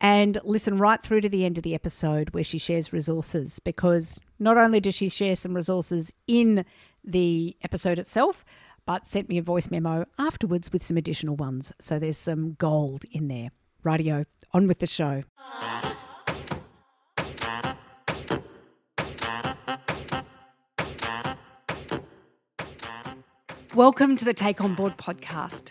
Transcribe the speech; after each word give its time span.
and 0.00 0.38
listen 0.44 0.78
right 0.78 1.02
through 1.02 1.20
to 1.22 1.28
the 1.28 1.44
end 1.44 1.58
of 1.58 1.64
the 1.64 1.74
episode 1.74 2.30
where 2.30 2.44
she 2.44 2.58
shares 2.58 2.92
resources 2.92 3.58
because 3.58 4.18
not 4.38 4.56
only 4.56 4.80
does 4.80 4.94
she 4.94 5.08
share 5.08 5.34
some 5.34 5.54
resources 5.54 6.12
in 6.26 6.64
the 7.04 7.56
episode 7.62 7.98
itself, 7.98 8.44
but 8.86 9.06
sent 9.06 9.28
me 9.28 9.38
a 9.38 9.42
voice 9.42 9.70
memo 9.70 10.06
afterwards 10.18 10.72
with 10.72 10.82
some 10.82 10.96
additional 10.96 11.36
ones. 11.36 11.72
So 11.80 11.98
there's 11.98 12.16
some 12.16 12.54
gold 12.54 13.04
in 13.10 13.28
there. 13.28 13.50
Radio, 13.82 14.24
on 14.52 14.66
with 14.66 14.78
the 14.78 14.86
show. 14.86 15.22
Welcome 23.74 24.16
to 24.16 24.24
the 24.24 24.34
Take 24.34 24.60
On 24.60 24.74
Board 24.74 24.96
podcast. 24.96 25.70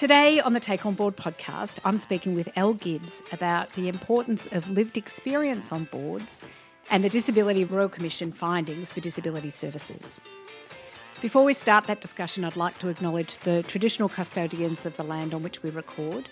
Today 0.00 0.40
on 0.40 0.54
the 0.54 0.60
Take 0.60 0.86
On 0.86 0.94
Board 0.94 1.18
podcast, 1.18 1.76
I'm 1.84 1.98
speaking 1.98 2.34
with 2.34 2.48
El 2.56 2.72
Gibbs 2.72 3.22
about 3.32 3.70
the 3.74 3.86
importance 3.86 4.48
of 4.50 4.66
lived 4.70 4.96
experience 4.96 5.72
on 5.72 5.84
boards 5.84 6.40
and 6.90 7.04
the 7.04 7.10
Disability 7.10 7.64
Royal 7.64 7.90
Commission 7.90 8.32
findings 8.32 8.90
for 8.90 9.00
disability 9.00 9.50
services. 9.50 10.18
Before 11.20 11.44
we 11.44 11.52
start 11.52 11.86
that 11.86 12.00
discussion, 12.00 12.46
I'd 12.46 12.56
like 12.56 12.78
to 12.78 12.88
acknowledge 12.88 13.36
the 13.40 13.62
traditional 13.64 14.08
custodians 14.08 14.86
of 14.86 14.96
the 14.96 15.04
land 15.04 15.34
on 15.34 15.42
which 15.42 15.62
we 15.62 15.68
record. 15.68 16.30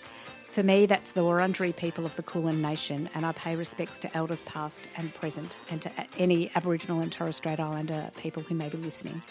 For 0.49 0.63
me, 0.63 0.87
that's 0.87 1.11
the 1.11 1.21
Wurundjeri 1.21 1.75
people 1.75 2.07
of 2.07 2.15
the 2.15 2.23
Kulin 2.23 2.63
Nation, 2.63 3.07
and 3.13 3.23
I 3.23 3.33
pay 3.33 3.55
respects 3.55 3.99
to 3.99 4.17
elders 4.17 4.41
past 4.41 4.81
and 4.97 5.13
present 5.13 5.59
and 5.69 5.79
to 5.83 5.91
any 6.17 6.49
Aboriginal 6.55 7.01
and 7.01 7.11
Torres 7.11 7.35
Strait 7.35 7.59
Islander 7.59 8.09
people 8.17 8.41
who 8.41 8.55
may 8.55 8.69
be 8.69 8.77
listening. 8.77 9.21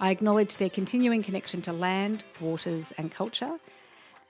I 0.00 0.10
acknowledge 0.10 0.56
their 0.56 0.70
continuing 0.70 1.22
connection 1.22 1.60
to 1.62 1.74
land, 1.74 2.24
waters, 2.40 2.90
and 2.96 3.12
culture, 3.12 3.58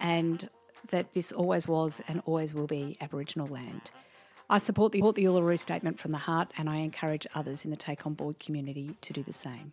and 0.01 0.51
that 0.91 1.15
this 1.15 1.31
always 1.31 1.69
was 1.69 2.01
and 2.09 2.21
always 2.27 2.53
will 2.53 2.67
be 2.67 2.97
Aboriginal 3.01 3.47
land. 3.47 3.93
I 4.49 4.59
support 4.59 4.91
the, 4.91 5.01
the 5.01 5.25
Uluru 5.25 5.57
Statement 5.57 6.01
from 6.01 6.11
the 6.11 6.19
heart, 6.19 6.51
and 6.59 6.69
I 6.69 6.79
encourage 6.79 7.25
others 7.37 7.65
in 7.65 7.71
the 7.71 7.77
Take 7.77 8.05
On 8.05 8.15
Board 8.15 8.41
community 8.41 8.97
to 9.01 9.13
do 9.13 9.23
the 9.23 9.33
same. 9.33 9.73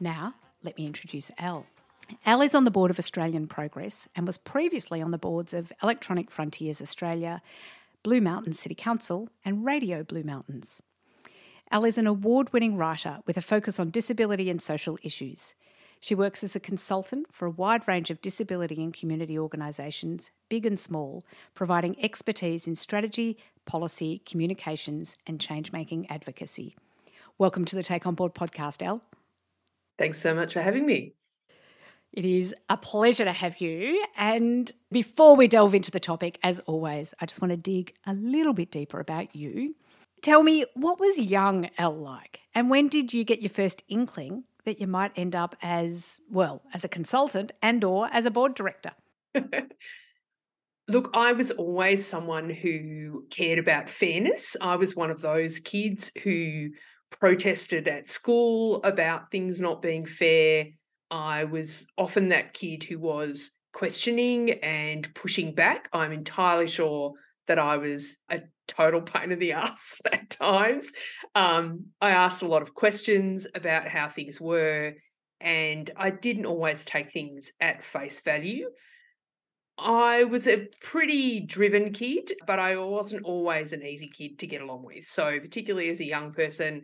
Now, 0.00 0.34
let 0.64 0.76
me 0.76 0.84
introduce 0.84 1.30
El. 1.38 1.64
El 2.26 2.42
is 2.42 2.54
on 2.54 2.64
the 2.64 2.70
board 2.72 2.90
of 2.90 2.98
Australian 2.98 3.46
Progress 3.46 4.08
and 4.16 4.26
was 4.26 4.36
previously 4.36 5.00
on 5.00 5.12
the 5.12 5.18
boards 5.18 5.54
of 5.54 5.72
Electronic 5.80 6.28
Frontiers 6.28 6.82
Australia, 6.82 7.40
Blue 8.02 8.20
Mountains 8.20 8.58
City 8.58 8.74
Council, 8.74 9.28
and 9.44 9.64
Radio 9.64 10.02
Blue 10.02 10.24
Mountains. 10.24 10.82
El 11.70 11.84
is 11.84 11.98
an 11.98 12.06
award 12.06 12.50
winning 12.54 12.78
writer 12.78 13.18
with 13.26 13.36
a 13.36 13.42
focus 13.42 13.78
on 13.78 13.90
disability 13.90 14.48
and 14.48 14.60
social 14.60 14.98
issues. 15.02 15.54
She 16.00 16.14
works 16.14 16.42
as 16.42 16.56
a 16.56 16.60
consultant 16.60 17.26
for 17.30 17.44
a 17.44 17.50
wide 17.50 17.86
range 17.86 18.10
of 18.10 18.22
disability 18.22 18.82
and 18.82 18.94
community 18.94 19.38
organisations, 19.38 20.30
big 20.48 20.64
and 20.64 20.78
small, 20.78 21.26
providing 21.54 22.02
expertise 22.02 22.66
in 22.66 22.74
strategy, 22.74 23.36
policy, 23.66 24.22
communications, 24.24 25.14
and 25.26 25.38
change 25.38 25.70
making 25.70 26.10
advocacy. 26.10 26.74
Welcome 27.36 27.66
to 27.66 27.76
the 27.76 27.82
Take 27.82 28.06
On 28.06 28.14
Board 28.14 28.34
podcast, 28.34 28.82
El. 28.82 29.02
Thanks 29.98 30.18
so 30.18 30.34
much 30.34 30.54
for 30.54 30.62
having 30.62 30.86
me. 30.86 31.12
It 32.14 32.24
is 32.24 32.54
a 32.70 32.78
pleasure 32.78 33.26
to 33.26 33.32
have 33.32 33.60
you. 33.60 34.06
And 34.16 34.72
before 34.90 35.36
we 35.36 35.48
delve 35.48 35.74
into 35.74 35.90
the 35.90 36.00
topic, 36.00 36.38
as 36.42 36.60
always, 36.60 37.12
I 37.20 37.26
just 37.26 37.42
want 37.42 37.50
to 37.50 37.58
dig 37.58 37.92
a 38.06 38.14
little 38.14 38.54
bit 38.54 38.70
deeper 38.70 39.00
about 39.00 39.36
you. 39.36 39.74
Tell 40.22 40.42
me, 40.42 40.64
what 40.74 40.98
was 40.98 41.18
young 41.18 41.70
El 41.78 41.96
like? 41.96 42.40
And 42.54 42.70
when 42.70 42.88
did 42.88 43.12
you 43.12 43.24
get 43.24 43.42
your 43.42 43.50
first 43.50 43.84
inkling 43.88 44.44
that 44.64 44.80
you 44.80 44.86
might 44.86 45.12
end 45.16 45.34
up 45.34 45.56
as, 45.62 46.18
well, 46.30 46.62
as 46.74 46.84
a 46.84 46.88
consultant 46.88 47.52
and 47.62 47.84
or 47.84 48.08
as 48.12 48.24
a 48.26 48.30
board 48.30 48.54
director? 48.54 48.92
Look, 50.88 51.10
I 51.14 51.32
was 51.32 51.50
always 51.50 52.06
someone 52.06 52.48
who 52.50 53.26
cared 53.30 53.58
about 53.58 53.90
fairness. 53.90 54.56
I 54.60 54.76
was 54.76 54.96
one 54.96 55.10
of 55.10 55.20
those 55.20 55.60
kids 55.60 56.10
who 56.24 56.70
protested 57.10 57.86
at 57.88 58.08
school 58.08 58.82
about 58.84 59.30
things 59.30 59.60
not 59.60 59.82
being 59.82 60.06
fair. 60.06 60.66
I 61.10 61.44
was 61.44 61.86
often 61.96 62.28
that 62.28 62.54
kid 62.54 62.84
who 62.84 62.98
was 62.98 63.50
questioning 63.72 64.50
and 64.62 65.14
pushing 65.14 65.54
back. 65.54 65.88
I'm 65.92 66.12
entirely 66.12 66.66
sure 66.66 67.12
that 67.46 67.58
I 67.58 67.76
was 67.76 68.16
a 68.30 68.40
total 68.68 69.02
pain 69.02 69.32
in 69.32 69.38
the 69.38 69.52
ass 69.64 70.00
at 70.12 70.30
times. 70.30 70.92
Um, 71.34 71.86
I 72.00 72.10
asked 72.10 72.42
a 72.42 72.48
lot 72.48 72.62
of 72.62 72.74
questions 72.74 73.46
about 73.54 73.88
how 73.88 74.08
things 74.08 74.40
were, 74.40 74.94
and 75.40 75.90
I 75.96 76.10
didn't 76.10 76.46
always 76.46 76.84
take 76.84 77.10
things 77.10 77.52
at 77.60 77.84
face 77.84 78.20
value. 78.20 78.68
I 79.78 80.24
was 80.24 80.48
a 80.48 80.66
pretty 80.82 81.40
driven 81.40 81.92
kid, 81.92 82.32
but 82.46 82.58
I 82.58 82.76
wasn't 82.76 83.24
always 83.24 83.72
an 83.72 83.84
easy 83.84 84.08
kid 84.08 84.40
to 84.40 84.46
get 84.46 84.60
along 84.60 84.84
with. 84.84 85.04
So, 85.04 85.38
particularly 85.38 85.88
as 85.88 86.00
a 86.00 86.04
young 86.04 86.32
person, 86.32 86.82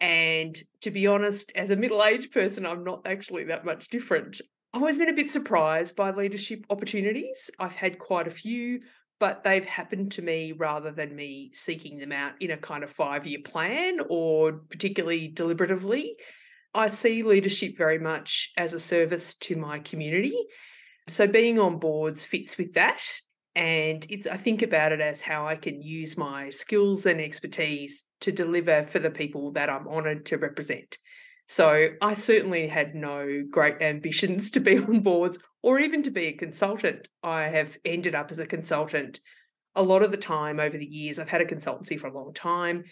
and 0.00 0.60
to 0.82 0.90
be 0.90 1.06
honest, 1.06 1.52
as 1.54 1.70
a 1.70 1.76
middle 1.76 2.04
aged 2.04 2.32
person, 2.32 2.66
I'm 2.66 2.84
not 2.84 3.06
actually 3.06 3.44
that 3.44 3.64
much 3.64 3.88
different. 3.88 4.40
I've 4.74 4.82
always 4.82 4.98
been 4.98 5.08
a 5.08 5.14
bit 5.14 5.30
surprised 5.30 5.96
by 5.96 6.10
leadership 6.10 6.66
opportunities. 6.68 7.50
I've 7.58 7.76
had 7.76 7.98
quite 7.98 8.26
a 8.26 8.32
few 8.32 8.80
but 9.24 9.42
they've 9.42 9.64
happened 9.64 10.12
to 10.12 10.20
me 10.20 10.52
rather 10.52 10.90
than 10.90 11.16
me 11.16 11.50
seeking 11.54 11.96
them 11.96 12.12
out 12.12 12.34
in 12.40 12.50
a 12.50 12.58
kind 12.58 12.84
of 12.84 12.90
five 12.90 13.26
year 13.26 13.38
plan 13.42 13.96
or 14.10 14.52
particularly 14.68 15.32
deliberatively. 15.34 16.10
I 16.74 16.88
see 16.88 17.22
leadership 17.22 17.78
very 17.78 17.98
much 17.98 18.52
as 18.58 18.74
a 18.74 18.78
service 18.78 19.32
to 19.36 19.56
my 19.56 19.78
community. 19.78 20.36
So 21.08 21.26
being 21.26 21.58
on 21.58 21.78
boards 21.78 22.26
fits 22.26 22.58
with 22.58 22.74
that. 22.74 23.02
And 23.54 24.06
it's 24.10 24.26
I 24.26 24.36
think 24.36 24.60
about 24.60 24.92
it 24.92 25.00
as 25.00 25.22
how 25.22 25.46
I 25.46 25.56
can 25.56 25.80
use 25.80 26.18
my 26.18 26.50
skills 26.50 27.06
and 27.06 27.18
expertise 27.18 28.04
to 28.20 28.30
deliver 28.30 28.86
for 28.90 28.98
the 28.98 29.10
people 29.10 29.52
that 29.52 29.70
I'm 29.70 29.88
honoured 29.88 30.26
to 30.26 30.36
represent. 30.36 30.98
So 31.48 31.90
I 32.00 32.14
certainly 32.14 32.68
had 32.68 32.94
no 32.94 33.44
great 33.50 33.82
ambitions 33.82 34.50
to 34.52 34.60
be 34.60 34.78
on 34.78 35.00
boards 35.00 35.38
or 35.62 35.78
even 35.78 36.02
to 36.04 36.10
be 36.10 36.26
a 36.26 36.32
consultant. 36.32 37.08
I 37.22 37.44
have 37.44 37.76
ended 37.84 38.14
up 38.14 38.30
as 38.30 38.38
a 38.38 38.46
consultant 38.46 39.20
a 39.74 39.82
lot 39.82 40.02
of 40.02 40.10
the 40.10 40.16
time 40.16 40.60
over 40.60 40.78
the 40.78 40.86
years. 40.86 41.18
I've 41.18 41.28
had 41.28 41.40
a 41.40 41.46
consultancy 41.46 41.98
for 41.98 42.06
a 42.06 42.14
long 42.14 42.32
time 42.32 42.84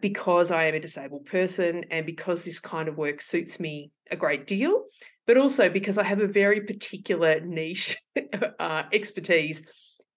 because 0.00 0.50
I 0.50 0.64
am 0.64 0.74
a 0.74 0.80
disabled 0.80 1.26
person 1.26 1.84
and 1.90 2.06
because 2.06 2.44
this 2.44 2.60
kind 2.60 2.88
of 2.88 2.96
work 2.96 3.20
suits 3.20 3.58
me 3.58 3.90
a 4.10 4.16
great 4.16 4.46
deal, 4.46 4.84
but 5.26 5.36
also 5.36 5.68
because 5.68 5.98
I 5.98 6.04
have 6.04 6.20
a 6.20 6.26
very 6.26 6.60
particular 6.60 7.40
niche 7.40 7.96
uh, 8.58 8.84
expertise 8.92 9.62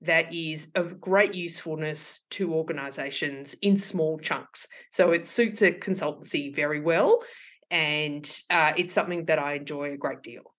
that 0.01 0.33
is 0.33 0.67
of 0.75 0.99
great 0.99 1.35
usefulness 1.35 2.21
to 2.31 2.53
organizations 2.53 3.55
in 3.61 3.77
small 3.77 4.17
chunks. 4.17 4.67
So 4.91 5.11
it 5.11 5.27
suits 5.27 5.61
a 5.61 5.71
consultancy 5.71 6.55
very 6.55 6.81
well 6.81 7.21
and 7.71 8.41
uh, 8.49 8.73
it's 8.75 8.93
something 8.93 9.25
that 9.25 9.39
I 9.39 9.53
enjoy 9.53 9.93
a 9.93 9.97
great 9.97 10.21
deal. 10.21 10.53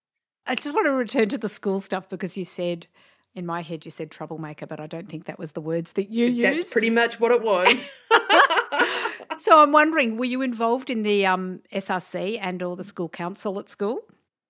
I 0.46 0.56
just 0.56 0.74
want 0.74 0.86
to 0.86 0.92
return 0.92 1.28
to 1.28 1.38
the 1.38 1.48
school 1.48 1.80
stuff 1.80 2.08
because 2.08 2.36
you 2.36 2.44
said, 2.44 2.86
in 3.34 3.46
my 3.46 3.62
head, 3.62 3.84
you 3.84 3.90
said 3.90 4.10
troublemaker, 4.10 4.66
but 4.66 4.80
I 4.80 4.86
don't 4.86 5.08
think 5.08 5.26
that 5.26 5.38
was 5.38 5.52
the 5.52 5.60
words 5.60 5.92
that 5.92 6.10
you 6.10 6.26
used. 6.26 6.42
That's 6.42 6.72
pretty 6.72 6.90
much 6.90 7.20
what 7.20 7.30
it 7.30 7.42
was. 7.42 7.84
so 9.38 9.62
I'm 9.62 9.70
wondering, 9.70 10.16
were 10.16 10.24
you 10.24 10.42
involved 10.42 10.90
in 10.90 11.02
the 11.02 11.26
um, 11.26 11.60
SRC 11.72 12.38
and 12.40 12.62
or 12.62 12.74
the 12.74 12.82
school 12.82 13.08
council 13.08 13.58
at 13.60 13.68
school? 13.68 14.00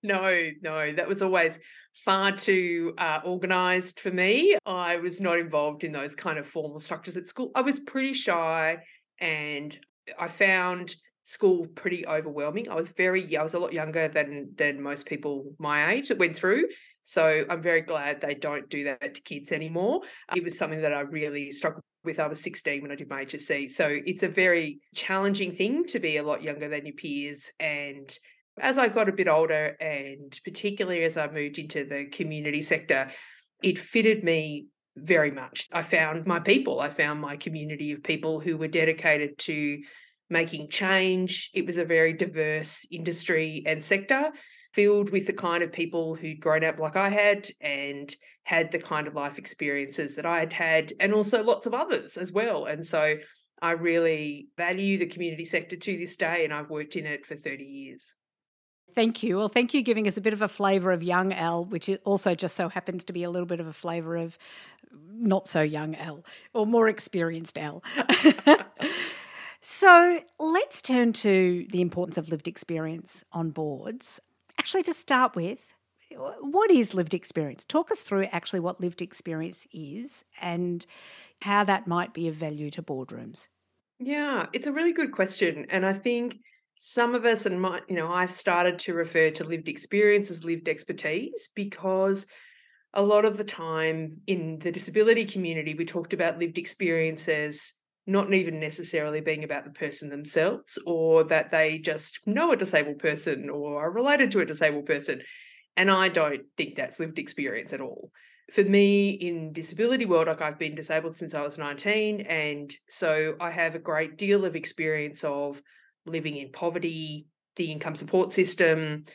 No, 0.01 0.49
no, 0.61 0.91
that 0.93 1.07
was 1.07 1.21
always 1.21 1.59
far 1.93 2.31
too 2.31 2.93
uh, 2.97 3.19
organised 3.23 3.99
for 3.99 4.11
me. 4.11 4.57
I 4.65 4.97
was 4.97 5.21
not 5.21 5.37
involved 5.37 5.83
in 5.83 5.91
those 5.91 6.15
kind 6.15 6.39
of 6.39 6.45
formal 6.45 6.79
structures 6.79 7.17
at 7.17 7.27
school. 7.27 7.51
I 7.55 7.61
was 7.61 7.79
pretty 7.79 8.13
shy 8.13 8.79
and 9.19 9.77
I 10.19 10.27
found 10.27 10.95
school 11.23 11.65
pretty 11.75 12.05
overwhelming. 12.05 12.69
I 12.69 12.75
was 12.75 12.89
very 12.89 13.35
I 13.37 13.43
was 13.43 13.53
a 13.53 13.59
lot 13.59 13.73
younger 13.73 14.07
than 14.07 14.51
than 14.55 14.81
most 14.81 15.05
people 15.05 15.53
my 15.59 15.93
age 15.93 16.09
that 16.09 16.17
went 16.17 16.35
through. 16.35 16.65
So 17.01 17.45
I'm 17.49 17.61
very 17.61 17.81
glad 17.81 18.21
they 18.21 18.33
don't 18.33 18.69
do 18.69 18.85
that 18.85 19.15
to 19.15 19.21
kids 19.21 19.51
anymore. 19.51 20.01
It 20.35 20.43
was 20.43 20.57
something 20.57 20.81
that 20.81 20.93
I 20.93 21.01
really 21.01 21.51
struggled 21.51 21.83
with. 22.05 22.19
I 22.19 22.27
was 22.27 22.41
16 22.41 22.81
when 22.81 22.91
I 22.91 22.95
did 22.95 23.09
my 23.09 23.25
HSC. 23.25 23.71
So 23.71 23.99
it's 24.05 24.23
a 24.23 24.29
very 24.29 24.79
challenging 24.95 25.51
thing 25.51 25.85
to 25.87 25.99
be 25.99 26.15
a 26.15 26.23
lot 26.23 26.43
younger 26.43 26.69
than 26.69 26.85
your 26.85 26.95
peers. 26.95 27.51
And 27.59 28.09
as 28.59 28.77
I 28.77 28.87
got 28.87 29.09
a 29.09 29.13
bit 29.13 29.27
older, 29.27 29.75
and 29.81 30.39
particularly 30.45 31.03
as 31.03 31.17
I 31.17 31.27
moved 31.27 31.57
into 31.57 31.83
the 31.83 32.05
community 32.05 32.61
sector, 32.61 33.11
it 33.61 33.77
fitted 33.77 34.23
me 34.23 34.67
very 34.95 35.31
much. 35.31 35.67
I 35.73 35.81
found 35.81 36.25
my 36.25 36.39
people, 36.39 36.79
I 36.79 36.89
found 36.89 37.19
my 37.19 37.35
community 37.35 37.91
of 37.91 38.03
people 38.03 38.39
who 38.39 38.57
were 38.57 38.67
dedicated 38.67 39.37
to 39.39 39.79
making 40.29 40.69
change. 40.69 41.49
It 41.53 41.65
was 41.65 41.77
a 41.77 41.85
very 41.85 42.13
diverse 42.13 42.85
industry 42.91 43.63
and 43.65 43.83
sector 43.83 44.31
filled 44.73 45.11
with 45.11 45.27
the 45.27 45.33
kind 45.33 45.63
of 45.63 45.71
people 45.71 46.15
who'd 46.15 46.39
grown 46.39 46.63
up 46.63 46.79
like 46.79 46.95
I 46.95 47.09
had 47.09 47.47
and 47.61 48.13
had 48.43 48.71
the 48.71 48.79
kind 48.79 49.07
of 49.07 49.13
life 49.13 49.37
experiences 49.37 50.15
that 50.15 50.25
I 50.25 50.39
had 50.39 50.53
had, 50.53 50.93
and 50.99 51.13
also 51.13 51.43
lots 51.43 51.65
of 51.65 51.73
others 51.73 52.17
as 52.17 52.31
well. 52.31 52.65
And 52.65 52.85
so 52.85 53.15
I 53.61 53.71
really 53.71 54.49
value 54.57 54.97
the 54.97 55.05
community 55.05 55.45
sector 55.45 55.77
to 55.77 55.97
this 55.97 56.17
day, 56.17 56.43
and 56.43 56.53
I've 56.53 56.69
worked 56.69 56.95
in 56.95 57.05
it 57.05 57.25
for 57.25 57.35
30 57.35 57.63
years. 57.63 58.15
Thank 58.95 59.23
you. 59.23 59.37
Well, 59.37 59.47
thank 59.47 59.73
you 59.73 59.81
giving 59.81 60.07
us 60.07 60.17
a 60.17 60.21
bit 60.21 60.33
of 60.33 60.41
a 60.41 60.47
flavour 60.47 60.91
of 60.91 61.01
young 61.01 61.31
El, 61.31 61.65
which 61.65 61.89
also 62.03 62.35
just 62.35 62.55
so 62.55 62.69
happens 62.69 63.03
to 63.05 63.13
be 63.13 63.23
a 63.23 63.29
little 63.29 63.47
bit 63.47 63.59
of 63.59 63.67
a 63.67 63.73
flavour 63.73 64.17
of 64.17 64.37
not 64.91 65.47
so 65.47 65.61
young 65.61 65.95
El 65.95 66.23
or 66.53 66.67
more 66.67 66.87
experienced 66.87 67.57
El. 67.57 67.83
so 69.63 70.19
let's 70.39 70.81
turn 70.81 71.13
to 71.13 71.65
the 71.71 71.79
importance 71.79 72.17
of 72.17 72.27
lived 72.29 72.49
experience 72.49 73.23
on 73.31 73.51
boards. 73.51 74.19
Actually, 74.59 74.83
to 74.83 74.93
start 74.93 75.37
with, 75.37 75.73
what 76.41 76.69
is 76.69 76.93
lived 76.93 77.13
experience? 77.13 77.63
Talk 77.63 77.89
us 77.89 78.01
through 78.01 78.25
actually 78.25 78.59
what 78.59 78.81
lived 78.81 79.01
experience 79.01 79.65
is 79.71 80.25
and 80.41 80.85
how 81.41 81.63
that 81.63 81.87
might 81.87 82.13
be 82.13 82.27
of 82.27 82.35
value 82.35 82.69
to 82.71 82.83
boardrooms. 82.83 83.47
Yeah, 83.99 84.47
it's 84.51 84.67
a 84.67 84.73
really 84.73 84.91
good 84.91 85.13
question. 85.13 85.65
And 85.69 85.85
I 85.85 85.93
think 85.93 86.39
some 86.77 87.15
of 87.15 87.23
us, 87.23 87.45
and 87.45 87.61
my, 87.61 87.79
you 87.87 87.95
know, 87.95 88.11
I've 88.11 88.33
started 88.33 88.79
to 88.79 88.93
refer 88.93 89.29
to 89.31 89.45
lived 89.45 89.69
experience 89.69 90.29
as 90.29 90.43
lived 90.43 90.67
expertise 90.67 91.47
because 91.55 92.27
a 92.93 93.01
lot 93.01 93.23
of 93.23 93.37
the 93.37 93.45
time 93.45 94.17
in 94.27 94.59
the 94.59 94.73
disability 94.73 95.23
community, 95.23 95.73
we 95.73 95.85
talked 95.85 96.13
about 96.13 96.37
lived 96.37 96.57
experiences 96.57 97.73
not 98.05 98.33
even 98.33 98.59
necessarily 98.59 99.21
being 99.21 99.43
about 99.43 99.63
the 99.63 99.71
person 99.71 100.09
themselves 100.09 100.77
or 100.85 101.23
that 101.23 101.51
they 101.51 101.79
just 101.79 102.19
know 102.25 102.51
a 102.51 102.57
disabled 102.57 102.99
person 102.99 103.49
or 103.49 103.83
are 103.83 103.91
related 103.91 104.31
to 104.31 104.41
a 104.41 104.45
disabled 104.45 104.85
person. 104.85 105.21
And 105.77 105.89
I 105.89 106.09
don't 106.09 106.41
think 106.57 106.75
that's 106.75 106.99
lived 106.99 107.17
experience 107.17 107.71
at 107.73 107.81
all. 107.81 108.11
For 108.51 108.63
me 108.63 109.11
in 109.11 109.53
disability 109.53 110.05
world, 110.05 110.27
like 110.27 110.41
I've 110.41 110.59
been 110.59 110.75
disabled 110.75 111.15
since 111.15 111.33
I 111.33 111.41
was 111.41 111.57
19. 111.57 112.21
And 112.21 112.73
so 112.89 113.35
I 113.39 113.51
have 113.51 113.73
a 113.73 113.79
great 113.79 114.17
deal 114.17 114.43
of 114.43 114.55
experience 114.55 115.23
of 115.23 115.61
living 116.05 116.35
in 116.35 116.51
poverty, 116.51 117.27
the 117.55 117.71
income 117.71 117.95
support 117.95 118.33
system, 118.33 119.05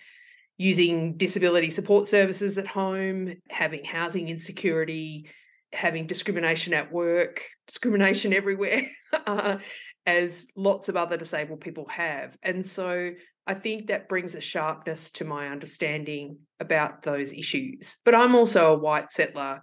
using 0.57 1.17
disability 1.17 1.71
support 1.71 2.09
services 2.09 2.57
at 2.59 2.67
home, 2.67 3.35
having 3.51 3.85
housing 3.85 4.29
insecurity, 4.29 5.29
having 5.73 6.07
discrimination 6.07 6.75
at 6.75 6.93
work, 6.93 7.43
discrimination 7.67 8.33
everywhere, 8.33 8.91
uh, 9.27 9.59
as 10.07 10.47
lots 10.57 10.89
of 10.89 10.97
other 10.97 11.17
disabled 11.17 11.61
people 11.61 11.87
have. 11.89 12.37
And 12.43 12.67
so 12.67 13.13
I 13.47 13.55
think 13.55 13.87
that 13.87 14.09
brings 14.09 14.35
a 14.35 14.41
sharpness 14.41 15.11
to 15.13 15.25
my 15.25 15.49
understanding 15.49 16.39
about 16.61 17.03
those 17.03 17.33
issues. 17.33 17.97
But 18.05 18.15
I'm 18.15 18.35
also 18.35 18.73
a 18.73 18.79
white 18.79 19.13
settler 19.13 19.63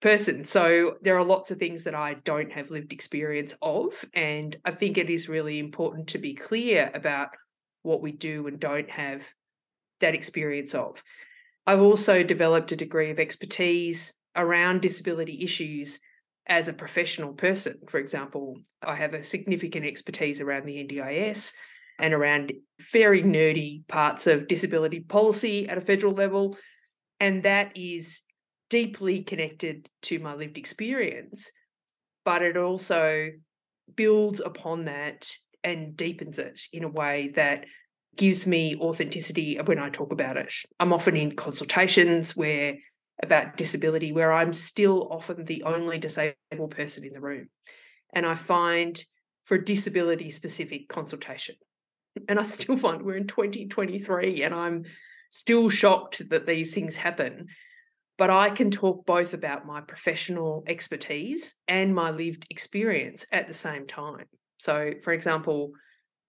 person. 0.00 0.44
So 0.46 0.96
there 1.02 1.16
are 1.16 1.24
lots 1.24 1.50
of 1.50 1.58
things 1.58 1.84
that 1.84 1.94
I 1.94 2.14
don't 2.24 2.52
have 2.52 2.70
lived 2.70 2.92
experience 2.92 3.54
of. 3.60 4.04
And 4.14 4.56
I 4.64 4.70
think 4.70 4.96
it 4.96 5.10
is 5.10 5.28
really 5.28 5.58
important 5.58 6.08
to 6.08 6.18
be 6.18 6.34
clear 6.34 6.90
about 6.94 7.28
what 7.82 8.02
we 8.02 8.12
do 8.12 8.46
and 8.46 8.58
don't 8.58 8.90
have 8.90 9.26
that 10.00 10.14
experience 10.14 10.74
of. 10.74 11.02
I've 11.66 11.80
also 11.80 12.22
developed 12.22 12.72
a 12.72 12.76
degree 12.76 13.10
of 13.10 13.18
expertise 13.18 14.14
around 14.36 14.82
disability 14.82 15.42
issues 15.42 16.00
as 16.46 16.68
a 16.68 16.72
professional 16.72 17.32
person. 17.32 17.78
For 17.88 17.98
example, 17.98 18.56
I 18.82 18.96
have 18.96 19.14
a 19.14 19.22
significant 19.22 19.86
expertise 19.86 20.40
around 20.40 20.66
the 20.66 20.84
NDIS 20.84 21.52
and 21.98 22.14
around 22.14 22.52
very 22.92 23.22
nerdy 23.22 23.86
parts 23.88 24.26
of 24.26 24.48
disability 24.48 25.00
policy 25.00 25.68
at 25.68 25.78
a 25.78 25.82
federal 25.82 26.14
level. 26.14 26.56
And 27.20 27.42
that 27.42 27.76
is 27.76 28.22
deeply 28.70 29.22
connected 29.22 29.88
to 30.02 30.18
my 30.18 30.34
lived 30.34 30.56
experience, 30.56 31.50
but 32.24 32.42
it 32.42 32.56
also 32.56 33.30
builds 33.94 34.40
upon 34.40 34.86
that 34.86 35.30
and 35.62 35.96
deepens 35.96 36.38
it 36.38 36.62
in 36.72 36.84
a 36.84 36.88
way 36.88 37.32
that 37.34 37.66
gives 38.16 38.46
me 38.46 38.76
authenticity 38.76 39.58
when 39.64 39.78
I 39.78 39.90
talk 39.90 40.12
about 40.12 40.36
it. 40.36 40.52
I'm 40.78 40.92
often 40.92 41.16
in 41.16 41.36
consultations 41.36 42.36
where 42.36 42.76
about 43.22 43.56
disability 43.56 44.12
where 44.12 44.32
I'm 44.32 44.52
still 44.52 45.08
often 45.10 45.44
the 45.44 45.62
only 45.64 45.98
disabled 45.98 46.70
person 46.70 47.04
in 47.04 47.12
the 47.12 47.20
room. 47.20 47.48
And 48.12 48.26
I 48.26 48.34
find 48.34 49.02
for 49.44 49.58
disability 49.58 50.30
specific 50.30 50.88
consultation, 50.88 51.56
and 52.28 52.38
I 52.38 52.42
still 52.44 52.76
find 52.76 53.02
we're 53.02 53.16
in 53.16 53.26
2023 53.26 54.42
and 54.42 54.54
I'm 54.54 54.84
still 55.30 55.68
shocked 55.70 56.28
that 56.30 56.46
these 56.46 56.74
things 56.74 56.96
happen. 56.96 57.48
But 58.18 58.30
I 58.30 58.50
can 58.50 58.70
talk 58.70 59.06
both 59.06 59.32
about 59.32 59.66
my 59.66 59.80
professional 59.80 60.62
expertise 60.66 61.54
and 61.66 61.94
my 61.94 62.10
lived 62.10 62.46
experience 62.50 63.24
at 63.32 63.48
the 63.48 63.54
same 63.54 63.86
time. 63.86 64.26
So, 64.58 64.92
for 65.02 65.14
example, 65.14 65.72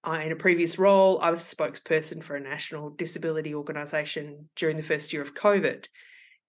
I, 0.04 0.24
in 0.24 0.32
a 0.32 0.38
previous 0.38 0.80
role, 0.80 1.20
I 1.22 1.30
was 1.30 1.42
a 1.42 1.56
spokesperson 1.56 2.24
for 2.24 2.36
a 2.36 2.42
national 2.42 2.92
disability 2.92 3.54
organisation 3.54 4.50
during 4.56 4.78
the 4.78 4.84
first 4.84 5.12
year 5.12 5.22
of 5.22 5.34
COVID. 5.34 5.86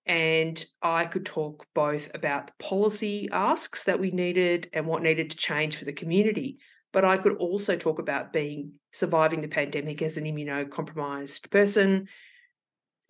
And 0.06 0.64
I 0.82 1.04
could 1.04 1.24
talk 1.24 1.66
both 1.74 2.10
about 2.14 2.48
the 2.48 2.52
policy 2.58 3.28
asks 3.30 3.84
that 3.84 4.00
we 4.00 4.10
needed 4.10 4.68
and 4.72 4.86
what 4.86 5.02
needed 5.02 5.30
to 5.30 5.36
change 5.36 5.76
for 5.76 5.84
the 5.84 5.92
community. 5.92 6.58
But 6.92 7.04
I 7.04 7.16
could 7.16 7.36
also 7.36 7.76
talk 7.76 7.98
about 7.98 8.32
being 8.32 8.72
surviving 8.92 9.40
the 9.40 9.48
pandemic 9.48 10.02
as 10.02 10.16
an 10.16 10.24
immunocompromised 10.24 11.50
person 11.50 12.08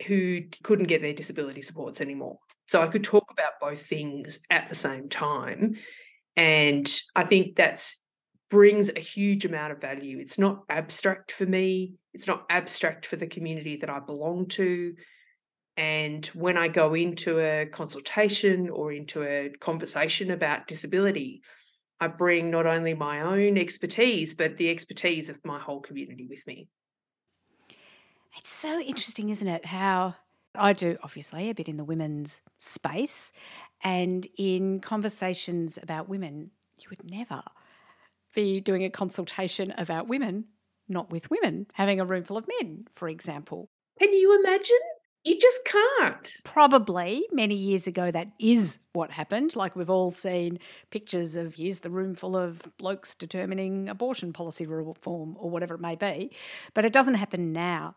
who 0.06 0.42
couldn't 0.62 0.88
get 0.88 1.02
their 1.02 1.14
disability 1.14 1.62
supports 1.62 2.00
anymore. 2.00 2.38
So 2.68 2.82
I 2.82 2.88
could 2.88 3.04
talk 3.04 3.26
about 3.30 3.52
both 3.60 3.86
things 3.86 4.38
at 4.50 4.68
the 4.68 4.74
same 4.74 5.08
time. 5.08 5.76
And 6.36 6.90
I 7.14 7.24
think 7.24 7.56
that's 7.56 7.96
brings 8.52 8.90
a 8.94 9.00
huge 9.00 9.46
amount 9.46 9.72
of 9.72 9.80
value. 9.80 10.18
It's 10.18 10.38
not 10.38 10.64
abstract 10.68 11.32
for 11.32 11.46
me. 11.46 11.94
It's 12.12 12.26
not 12.26 12.44
abstract 12.50 13.06
for 13.06 13.16
the 13.16 13.26
community 13.26 13.78
that 13.78 13.88
I 13.88 13.98
belong 13.98 14.46
to. 14.48 14.94
And 15.76 16.26
when 16.28 16.58
I 16.58 16.68
go 16.68 16.94
into 16.94 17.38
a 17.38 17.66
consultation 17.66 18.68
or 18.68 18.92
into 18.92 19.22
a 19.22 19.50
conversation 19.60 20.30
about 20.30 20.66
disability, 20.66 21.42
I 22.00 22.08
bring 22.08 22.50
not 22.50 22.66
only 22.66 22.94
my 22.94 23.20
own 23.20 23.56
expertise, 23.56 24.34
but 24.34 24.56
the 24.56 24.70
expertise 24.70 25.28
of 25.28 25.38
my 25.44 25.58
whole 25.58 25.80
community 25.80 26.26
with 26.28 26.46
me. 26.46 26.68
It's 28.36 28.50
so 28.50 28.80
interesting, 28.80 29.30
isn't 29.30 29.46
it? 29.48 29.66
How 29.66 30.16
I 30.54 30.72
do, 30.72 30.96
obviously, 31.02 31.48
a 31.48 31.54
bit 31.54 31.68
in 31.68 31.76
the 31.76 31.84
women's 31.84 32.42
space. 32.58 33.32
And 33.82 34.26
in 34.36 34.80
conversations 34.80 35.78
about 35.82 36.08
women, 36.08 36.50
you 36.78 36.88
would 36.90 37.10
never 37.10 37.42
be 38.34 38.60
doing 38.60 38.84
a 38.84 38.90
consultation 38.90 39.72
about 39.78 40.08
women, 40.08 40.46
not 40.88 41.10
with 41.10 41.30
women, 41.30 41.66
having 41.74 42.00
a 42.00 42.04
room 42.04 42.24
full 42.24 42.36
of 42.36 42.48
men, 42.60 42.86
for 42.92 43.08
example. 43.08 43.68
Can 43.98 44.12
you 44.12 44.38
imagine? 44.40 44.80
You 45.24 45.38
just 45.38 45.64
can't. 45.64 46.36
Probably 46.42 47.26
many 47.30 47.54
years 47.54 47.86
ago, 47.86 48.10
that 48.10 48.28
is 48.40 48.78
what 48.92 49.12
happened. 49.12 49.54
Like 49.54 49.76
we've 49.76 49.90
all 49.90 50.10
seen 50.10 50.58
pictures 50.90 51.36
of 51.36 51.54
here's 51.54 51.80
the 51.80 51.90
room 51.90 52.14
full 52.14 52.36
of 52.36 52.60
blokes 52.76 53.14
determining 53.14 53.88
abortion 53.88 54.32
policy 54.32 54.66
reform 54.66 55.36
or 55.38 55.48
whatever 55.48 55.74
it 55.74 55.80
may 55.80 55.94
be. 55.94 56.32
But 56.74 56.84
it 56.84 56.92
doesn't 56.92 57.14
happen 57.14 57.52
now. 57.52 57.94